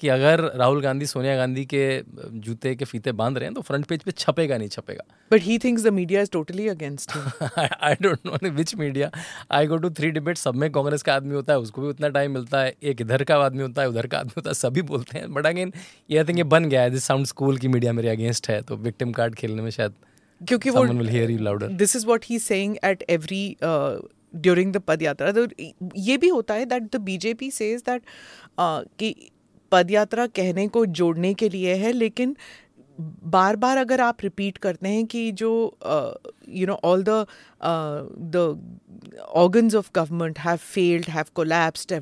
[0.00, 3.86] कि अगर राहुल गांधी सोनिया गांधी के जूते के फीते बाँध रहे हैं तो फ्रंट
[3.86, 7.50] पेज पे छपेगा नहीं छपेगा but thinks the media is totally against him.
[7.80, 9.10] I don't know which media
[9.50, 12.08] I go to three debate सब में कांग्रेस का आदमी होता है उसको भी उतना
[12.08, 14.82] टाइम मिलता है एक इधर का आदमी होता है उधर का आदमी होता है सभी
[14.82, 15.72] बोलते हैं बट अगेन
[16.10, 18.62] ये आई थिंक ये बन गया है दिस साउंड स्कूल की मीडिया मेरे अगेंस्ट है
[18.62, 19.92] तो विक्टिम कार्ड खेलने में शायद
[20.48, 20.86] क्योंकि वो.
[21.68, 23.56] This is what he saying at every
[24.36, 25.46] during the पद यात्रा
[25.96, 28.02] ये भी होता है that the BJP says that
[28.60, 29.30] कि
[29.72, 32.36] पद यात्रा कहने को जोड़ने के लिए है, लेकिन
[32.98, 35.50] बार बार अगर आप रिपीट करते हैं कि जो
[36.48, 37.26] you know all the
[37.62, 38.44] the
[39.20, 41.92] organs of government have failed have collapsed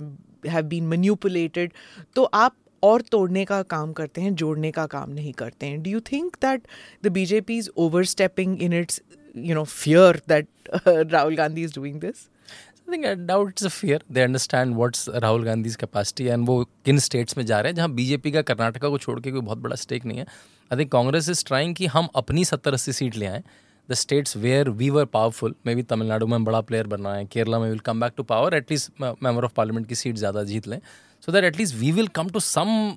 [0.48, 1.72] have been manipulated
[2.16, 5.90] तो आप और तोड़ने का काम करते हैं, जोड़ने का काम नहीं करते हैं। Do
[5.90, 6.66] you think that
[7.04, 7.70] the BJP is
[8.06, 9.00] overstepping in it's
[9.36, 10.48] you know fear that
[10.86, 12.28] Rahul Gandhi is doing this
[12.88, 16.62] I think I doubt it's a fear they understand what's Rahul Gandhi's capacity and वो
[16.84, 19.58] किन states में जा रहे हैं जहाँ BJP का कर्नाटका को छोड़ के कोई बहुत
[19.58, 20.26] बड़ा स्टेक नहीं है।
[20.70, 23.42] I think Congress is trying कि हम अपनी सत्तर अस्सी सीट ले आएँ।
[23.88, 27.58] The states where we were powerful may be Tamil Nadu में बड़ा प्लेयर बनना है केरला
[27.58, 30.80] में will come back to power at least member of parliament की सीट ज़्यादा जीत लें।
[31.22, 32.96] So that at least we will come to some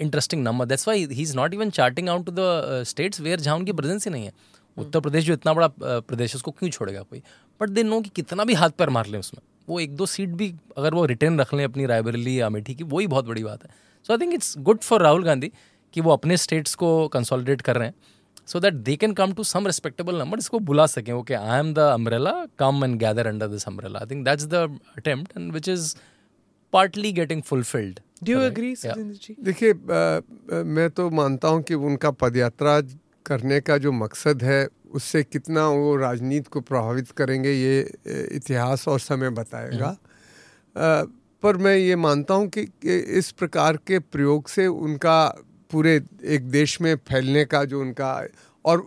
[0.00, 3.56] interesting number that's why he is not even charting out to the states where जहाँ
[3.56, 4.32] उनकी presence ही नहीं है।
[4.76, 7.22] उत्तर प्रदेश जो इतना बड़ा प्रदेश है उसको क्यों छोड़ेगा कोई?
[7.60, 10.28] बट दे नो कि कितना भी हाथ पैर मार लें उसमें। वो एक दो सीट
[10.30, 13.64] भी अगर वो रिटर्न रख लें अपनी रायबरेली या अमेठी की वही बहुत बड़ी बात
[13.64, 13.70] है।
[14.08, 15.50] So I think it's good for Rahul Gandhi
[15.94, 17.94] कि वो अपने स्टेट्स को कंसोलिडेट कर रहे हैं।
[18.46, 21.72] So that they can come to some respectable number इसको बुला सकें। Okay I am
[21.74, 24.54] the umbrella come and gather under this umbrella I think that's the
[24.96, 25.94] attempt and which is
[26.72, 28.74] partly getting fulfilled do you agree
[29.44, 32.80] देखिए मैं तो मानता हूँ कि उनका पदयात्रा
[33.26, 37.80] करने का जो मकसद है उससे कितना वो राजनीति को प्रभावित करेंगे ये
[38.32, 39.96] इतिहास और समय बताएगा।
[41.42, 45.26] पर मैं ये मानता हूँ कि, कि इस प्रकार के प्रयोग से उनका
[45.70, 48.26] पूरे एक देश में फैलने का जो उनका
[48.64, 48.86] और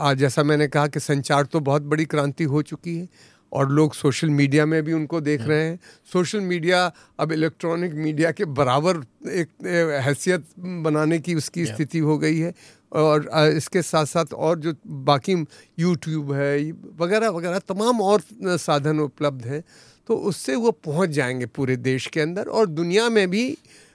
[0.00, 3.08] आज जैसा मैंने कहा कि संचार तो बहुत बड़ी क्रांति हो चुकी है
[3.52, 5.78] और लोग सोशल मीडिया में भी उनको देख रहे हैं।
[6.12, 8.96] सोशल मीडिया अब इलेक्ट्रॉनिक मीडिया के बराबर
[9.30, 9.48] एक
[10.04, 12.54] हैसियत बनाने की उसकी स्थिति हो गई है।
[12.92, 15.32] और इसके साथ साथ और जो बाकी
[15.78, 18.22] यूट्यूब है, वगैरह वगैरह तमाम और
[18.58, 19.62] साधन उपलब्ध हैं
[20.08, 23.46] तो उससे वो पहुँच जाएँगे पूरे देश के अंदर और दुनिया में भी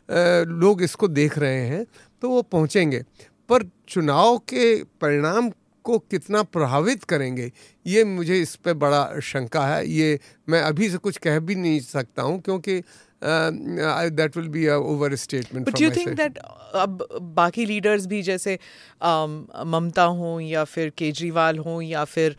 [0.09, 1.85] लोग इसको देख रहे हैं
[2.21, 3.03] तो वो पहुँचेंगे।
[3.49, 5.49] पर चुनाव के परिणाम
[5.85, 7.51] को कितना प्रभावित करेंगे,
[7.85, 10.19] ये मुझे इस पर बड़ा शंका है। ये
[10.49, 12.81] मैं अभी से कुछ कह भी नहीं सकता हूँ, क्योंकि
[13.23, 14.67] that will be
[15.15, 16.37] overstatement but you think that
[16.75, 18.57] अब बाकी लीडर्स भी जैसे
[19.03, 22.35] ममता हों या फिर केजरीवाल हों या फिर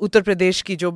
[0.00, 0.90] उत्तर प्रदेश की जो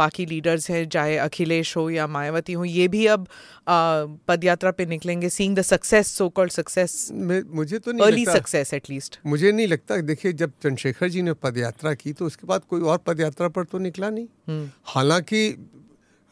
[0.00, 4.86] बाकी लीडर्स हैं चाहे अखिलेश हो या मायावती हो ये भी अब uh, पदयात्रा पे
[4.86, 9.66] निकलेंगे seeing the success so called success मुझे तो नहीं अर्ली सक्सेस एटलीस्ट मुझे नहीं
[9.66, 13.64] लगता। देखिए जब चंद्रशेखर जी ने पदयात्रा की तो उसके बाद कोई और पदयात्रा पर
[13.64, 15.42] तो निकला नहीं। हम्म। हालाँकि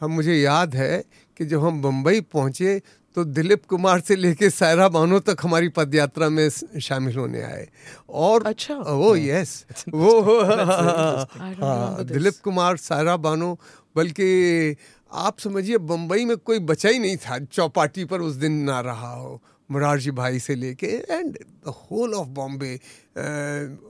[0.01, 1.03] हम मुझे याद है
[1.37, 2.81] कि जब हम बम्बई पहुँचे
[3.15, 7.67] तो दिलीप कुमार से लेके सायरा बानो तक हमारी पदयात्रा में शामिल होने आए।
[8.09, 13.59] और अच्छा। वो यस वो हाँ, दिलीप कुमार सायरा बानो
[13.95, 14.75] बल्कि
[15.13, 19.13] आप समझिए बम्बई में कोई बचा ही नहीं था चौपाटी पर उस दिन ना रहा
[19.13, 19.41] हो
[19.71, 22.79] मुरारजी भाई से लेके and the whole of Bombay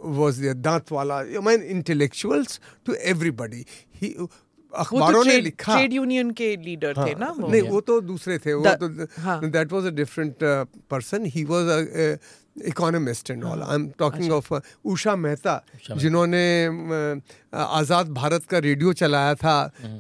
[0.04, 4.16] was दांत वाला मीन इंटेलेक्चुअल्स टू एवरीबडी ही
[4.74, 7.48] अखबारों तो ने लिखा। ट्रेड यूनियन के लीडर हाँ, थे ना वो?
[7.48, 8.88] नहीं वो तो दूसरे थे वो तो
[9.48, 10.36] that was a different
[10.90, 12.18] person he was a
[12.68, 14.54] economist and all I am talking of
[14.86, 15.62] Usha Mehta
[15.92, 16.44] जिन्होंने
[17.56, 19.56] आज़ाद भारत का रेडियो चलाया था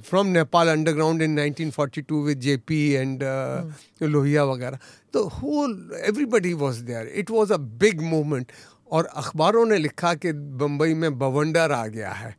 [0.10, 3.24] from Nepal underground in 1942 with JP and
[4.04, 4.80] Lohia वगैरह।
[5.14, 8.52] तो whole everybody was there it was a big movement
[8.92, 12.36] और अखबारों ने लिखा कि बम्बई में बवंडर आ गया है।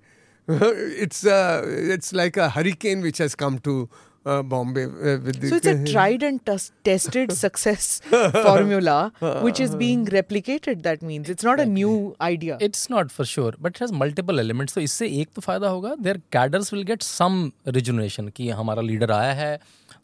[0.51, 3.89] It's uh, it's like a hurricane which has come to
[4.27, 4.85] uh, Bombay.
[4.85, 6.45] Uh, with so it's a tried and
[6.85, 10.83] tested success formula which is being replicated.
[10.83, 12.59] That means it's not a new idea.
[12.61, 14.73] It's not for sure, but it has multiple elements.
[14.73, 15.97] So इससे एक तो फ़ायदा होगा.
[16.03, 19.59] Their cadres will get some rejuvenation कि हमारा leader आया है.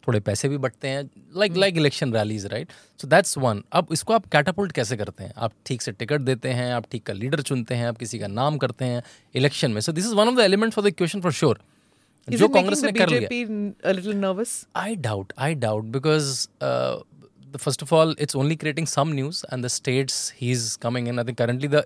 [0.07, 4.13] थोड़े पैसे भी बटते हैं like like election rallies right so that's one अब इसको
[4.13, 5.33] आप कैटापोल्ट कैसे करते हैं?
[5.37, 8.27] आप ठीक से टिकट देते हैं आप ठीक का लीडर चुनते हैं आप किसी का
[8.27, 9.03] नाम करते हैं
[9.35, 9.81] इलेक्शन में.
[9.81, 11.59] So this is one of the element for the question for sure
[12.27, 13.09] जो कांग्रेस ने कर
[14.75, 16.47] I doubt I doubt because
[17.55, 21.19] first of all it's only creating some news and the states he is coming in
[21.19, 21.83] I currently the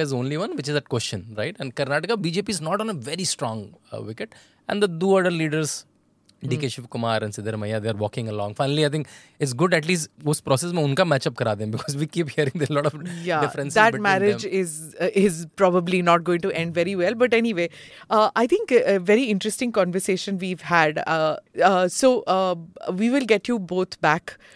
[0.00, 2.98] is only one which is at question right and Karnataka BJP is not on a
[3.08, 4.34] very strong wicket
[4.68, 5.84] and the two other leaders
[6.44, 9.06] D K Shiv Kumar and Siddaramaiah they are walking along finally I think
[9.40, 12.74] it's good at least उस process में उनका matchup करा दें because we keep hearing there
[12.74, 14.74] lot of differences that marriage is
[15.24, 17.68] is probably not going to end very well but anyway
[18.10, 22.54] uh, i think a, a, very interesting conversation we've had uh, uh, so uh,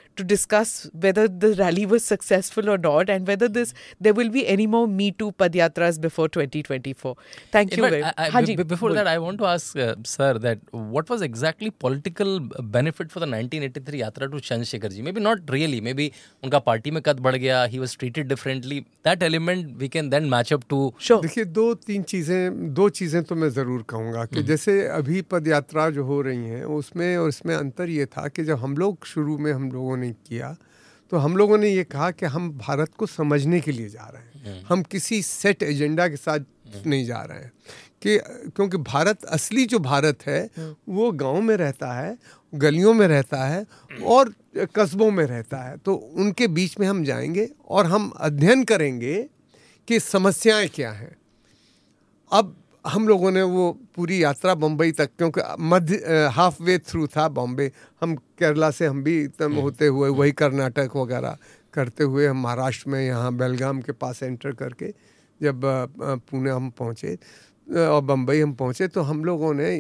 [0.10, 3.10] we will get you both back to discuss whether the rally was successful or not
[3.10, 7.16] and whether this there will be any more Me Too Padyatras before 2024.
[7.52, 7.84] Thank you.
[7.84, 11.22] very, I, I, b- before that, I want to ask, uh, sir, that what was
[11.22, 15.02] exactly political benefit for the 1983 Yatra to Chandrasekhar ji?
[15.02, 15.82] Maybe not really.
[15.82, 17.70] Maybe unka party mein kat बढ़ गया.
[17.70, 18.86] He was treated differently.
[19.04, 20.94] That element we can then match up to.
[20.98, 21.22] Sure.
[21.22, 26.04] देखिए दो तीन चीज़ें दो चीज़ें तो मैं ज़रूर कहूँगा कि जैसे अभी पदयात्रा जो
[26.06, 29.52] हो रही हैं उसमें और इसमें अंतर ये था कि जब हम लोग शुरू में
[29.54, 30.57] हम लोगों ने किया
[31.13, 34.23] तो हम लोगों ने ये कहा कि हम भारत को समझने के लिए जा रहे
[34.23, 37.53] हैं हम्म। हम किसी सेट एजेंडा के साथ हम्म। नहीं जा रहे हैं
[38.03, 38.19] कि
[38.57, 42.17] क्योंकि भारत असली जो भारत है हम्म। वो गाँव में रहता है
[42.55, 43.67] गलियों में रहता है
[44.05, 44.35] और
[44.75, 49.17] कस्बों में रहता है तो उनके बीच में हम जाएँगे और हम अध्ययन करेंगे
[49.89, 51.17] कि समस्याएँ क्या हैं
[52.33, 57.29] अब हम लोगों ने वो पूरी यात्रा बम्बई तक क्योंकि मध्य हाफ़ वे थ्रू था
[57.31, 57.71] बॉम्बे
[58.03, 61.37] हम केरला से हम भी तम हम्म। होते हुए वही कर्नाटक वगैरह
[61.75, 64.93] करते हुए हम महाराष्ट्र में यहाँ बेलगाम के पास एंटर करके
[65.41, 65.61] जब
[66.25, 67.17] पुणे हम पहुँचे
[67.69, 69.71] और बम्बई हम पहुँचे तो हम लोगों ने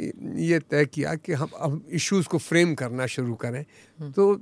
[0.42, 3.64] ये तय किया कि हम अब इश्यूज़ को फ्रेम करना शुरू करें
[3.98, 4.32] हम्म। तो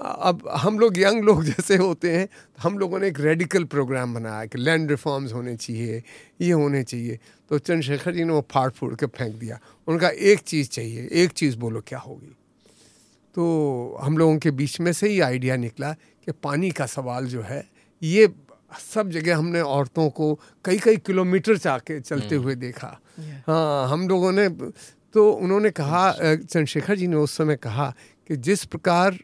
[0.00, 2.28] अब हम लोग यंग लोग जैसे होते हैं
[2.62, 6.02] हम लोगों ने एक रेडिकल प्रोग्राम बनाया कि लैंड रिफॉर्म्स होने चाहिए
[6.40, 10.40] ये होने चाहिए। तो चंद्रशेखर जी ने वो फाड़ फूड़ के फेंक दिया। उनका एक
[10.40, 12.36] चीज़ चाहिए एक चीज़ बोलो क्या होगी?
[13.34, 17.42] तो हम लोगों के बीच में से ही आइडिया निकला कि पानी का सवाल जो
[17.42, 17.64] है
[18.02, 18.28] ये
[18.94, 20.34] सब जगह हमने औरतों को
[20.64, 23.00] कई कई किलोमीटर जाके चलते हुए देखा।
[23.46, 24.48] हाँ हम लोगों ने
[25.14, 27.94] तो उन्होंने कहा चंद्रशेखर जी ने उस समय कहा
[28.28, 29.18] कि जिस प्रकार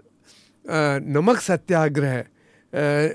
[0.67, 2.25] नमक सत्याग्रह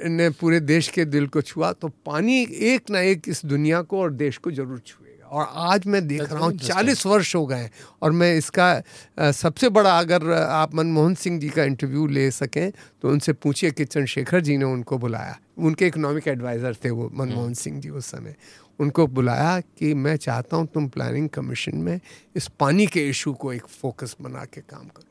[0.10, 4.02] ने पूरे देश के दिल को छुआ तो पानी एक ना एक इस दुनिया को
[4.02, 7.70] और देश को ज़रूर छुएगा। और आज मैं देख रहा हूँ चालीस वर्ष हो गए
[8.02, 12.72] और मैं इसका सबसे बड़ा अगर आप मनमोहन सिंह जी का इंटरव्यू ले सकें
[13.02, 17.54] तो उनसे पूछिए कि चंद्रशेखर जी ने उनको बुलाया। उनके इकोनॉमिक एडवाइज़र थे वो मनमोहन
[17.54, 18.36] सिंह जी उस समय।
[18.80, 22.00] उनको बुलाया कि मैं चाहता हूँ तुम प्लानिंग कमीशन में
[22.36, 25.11] इस पानी के इशू को एक फोकस बना के काम करो।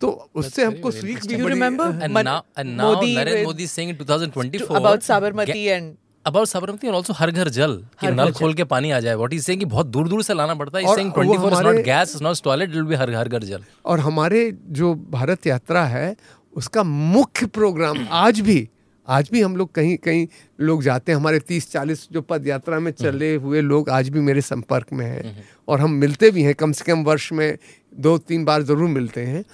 [0.00, 1.36] तो उससे हमको सीख भी
[3.46, 5.96] Modi is saying in 2024 about Sabarmati Ga- and
[6.26, 9.44] about Sabarmati and हर घर जल कि नल खोल के पानी आ जाए व्हाट इज़
[9.44, 11.86] सेइंग कि बहुत दूर दूर से लाना पड़ता है और saying 24 is not हमारे-
[11.86, 15.46] gas is not toilet it will be हर हर घर जल और हमारे जो भारत
[15.46, 16.16] यात्रा है
[16.56, 18.68] उसका मुख्य प्रोग्राम आज भी
[19.08, 20.26] आज भी हम लोग कहीं कहीं
[20.60, 24.20] लोग जाते हैं। हमारे तीस चालीस जो पद यात्रा में चले हुए लोग आज भी
[24.20, 27.58] मेरे संपर्क में हैं। और हम मिलते भी हैं कम से कम वर्ष में
[27.98, 29.44] दो तीन बार ज़रूर मिलते हैं।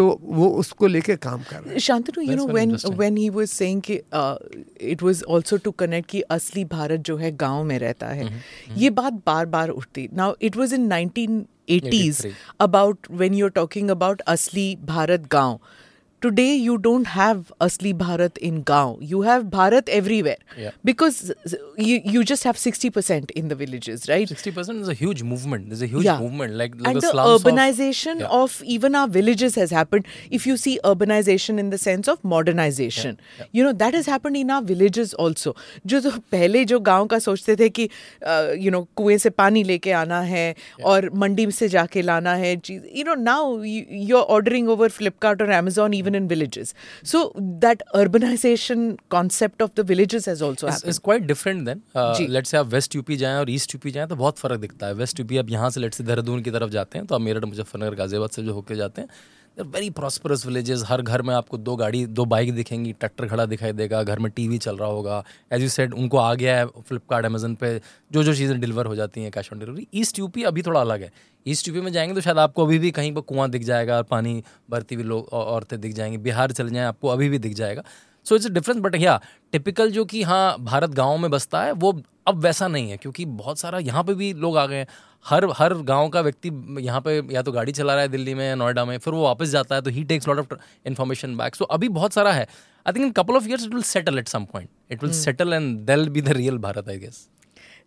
[0.00, 3.80] तो वो उसको लेके काम कर रहे Shantanu you know when when he was saying
[3.88, 3.94] कि
[4.90, 8.28] it was also to connect कि असली भारत जो है गाँव में रहता है।
[8.76, 12.24] ये बात बार बार उठती now it was in 1980s
[12.60, 15.58] about when you are talking about असली भारत गाँव।
[16.25, 20.71] today you don't have asli bharat in gaon you have bharat everywhere Yeah.
[20.89, 21.17] because
[21.87, 25.83] you, you just have 60% in the villages right 60% is a huge movement there's
[25.87, 26.21] a huge Yeah.
[26.21, 28.37] movement like, like and the the slums of- urbanization Yeah.
[28.37, 30.07] of, even our villages has happened
[30.39, 33.19] if you see urbanization in the sense of modernization
[33.59, 35.53] you know that has happened in our villages also
[35.93, 37.87] जो जो पहले जो गांव का सोचते थे कि
[38.65, 40.45] you know कुएं से पानी लेके आना है
[40.93, 45.41] और मंडी से जाके लाना है चीज you know now you are ordering over Flipkart
[45.41, 47.22] और Amazon Even in villages so
[47.60, 51.82] that urbanization concept of the villages has also It's, happened it's quite different then.
[51.94, 54.86] Uh, let's say आप वेस्ट यूपी जाएँ और east UP जाएँ तो बहुत फ़र्क दिखता
[54.86, 57.20] है वेस्ट यूपी अब यहाँ से लेट से देहरादून की तरफ़ जाते हैं तो आप
[57.20, 59.08] मेरठ मुजफ्फरनगर गाजियाबाद से जो होकर जाते हैं
[59.56, 63.72] वेरी प्रॉस्परस विलेजेस हर घर में आपको दो गाड़ी, दो बाइक दिखेंगी, ट्रैक्टर खड़ा दिखाई
[63.72, 65.22] देगा, घर में टीवी चल रहा होगा।
[65.52, 67.80] एज यू सेड उनको आ गया है फ्लिपकार्ट अमेजन पे।
[68.12, 71.02] जो जो चीज़ें डिलीवर हो जाती हैं cash on delivery east UP अभी थोड़ा अलग
[71.02, 71.10] है।
[71.46, 74.02] ईस्ट यूपी में जाएँगे तो शायद आपको अभी भी कहीं पर कुआँ दिख जाएगा और
[74.02, 77.82] पानी भरती हुई लोग औरतें दिख जाएँगी। बिहार चले जाएँ, आपको अभी भी दिख जाएगा।
[78.26, 79.20] सो इट्स डिफरेंस बट या
[79.52, 83.24] टिपिकल जो कि हाँ भारत गाँव में बसता है, वो अब वैसा नहीं है, क्योंकि
[83.24, 84.86] बहुत सारा यहाँ पे भी लोग आ गए हैं।
[85.26, 86.50] हर हर गाँव का व्यक्ति
[86.80, 89.22] यहाँ पे या तो गाड़ी चला रहा है दिल्ली में या नोएडा में फिर वो
[89.24, 90.54] वापस जाता है तो he takes lot of
[90.86, 92.46] information back so अभी बहुत सारा है।
[92.86, 95.52] I think in couple of years it will settle at some point it will settle
[95.52, 97.26] and they'll be the real Bharat I guess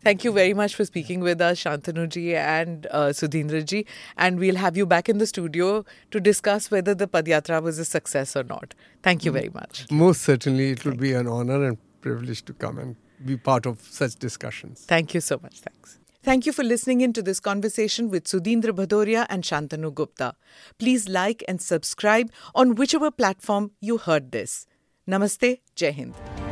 [0.06, 2.88] thank you very much for speaking with Shantanu ji and
[3.20, 3.86] Sudheendra ji
[4.20, 7.84] and we'll have you back in the studio to discuss whether the padyatra was a
[7.94, 8.74] success और not
[9.06, 12.80] thank you very much most certainly it will be an honour and privilege to come
[12.80, 14.86] and be part of such discussions.
[14.88, 15.62] Thank you so much.
[15.62, 16.03] Thanks.
[16.24, 20.36] Thank you for listening in to this conversation with Sudhindra Bhadoria and Shantanu Gupta.
[20.80, 24.66] Please like and subscribe on whichever platform you heard this.
[25.06, 26.43] Namaste, Jai Hind.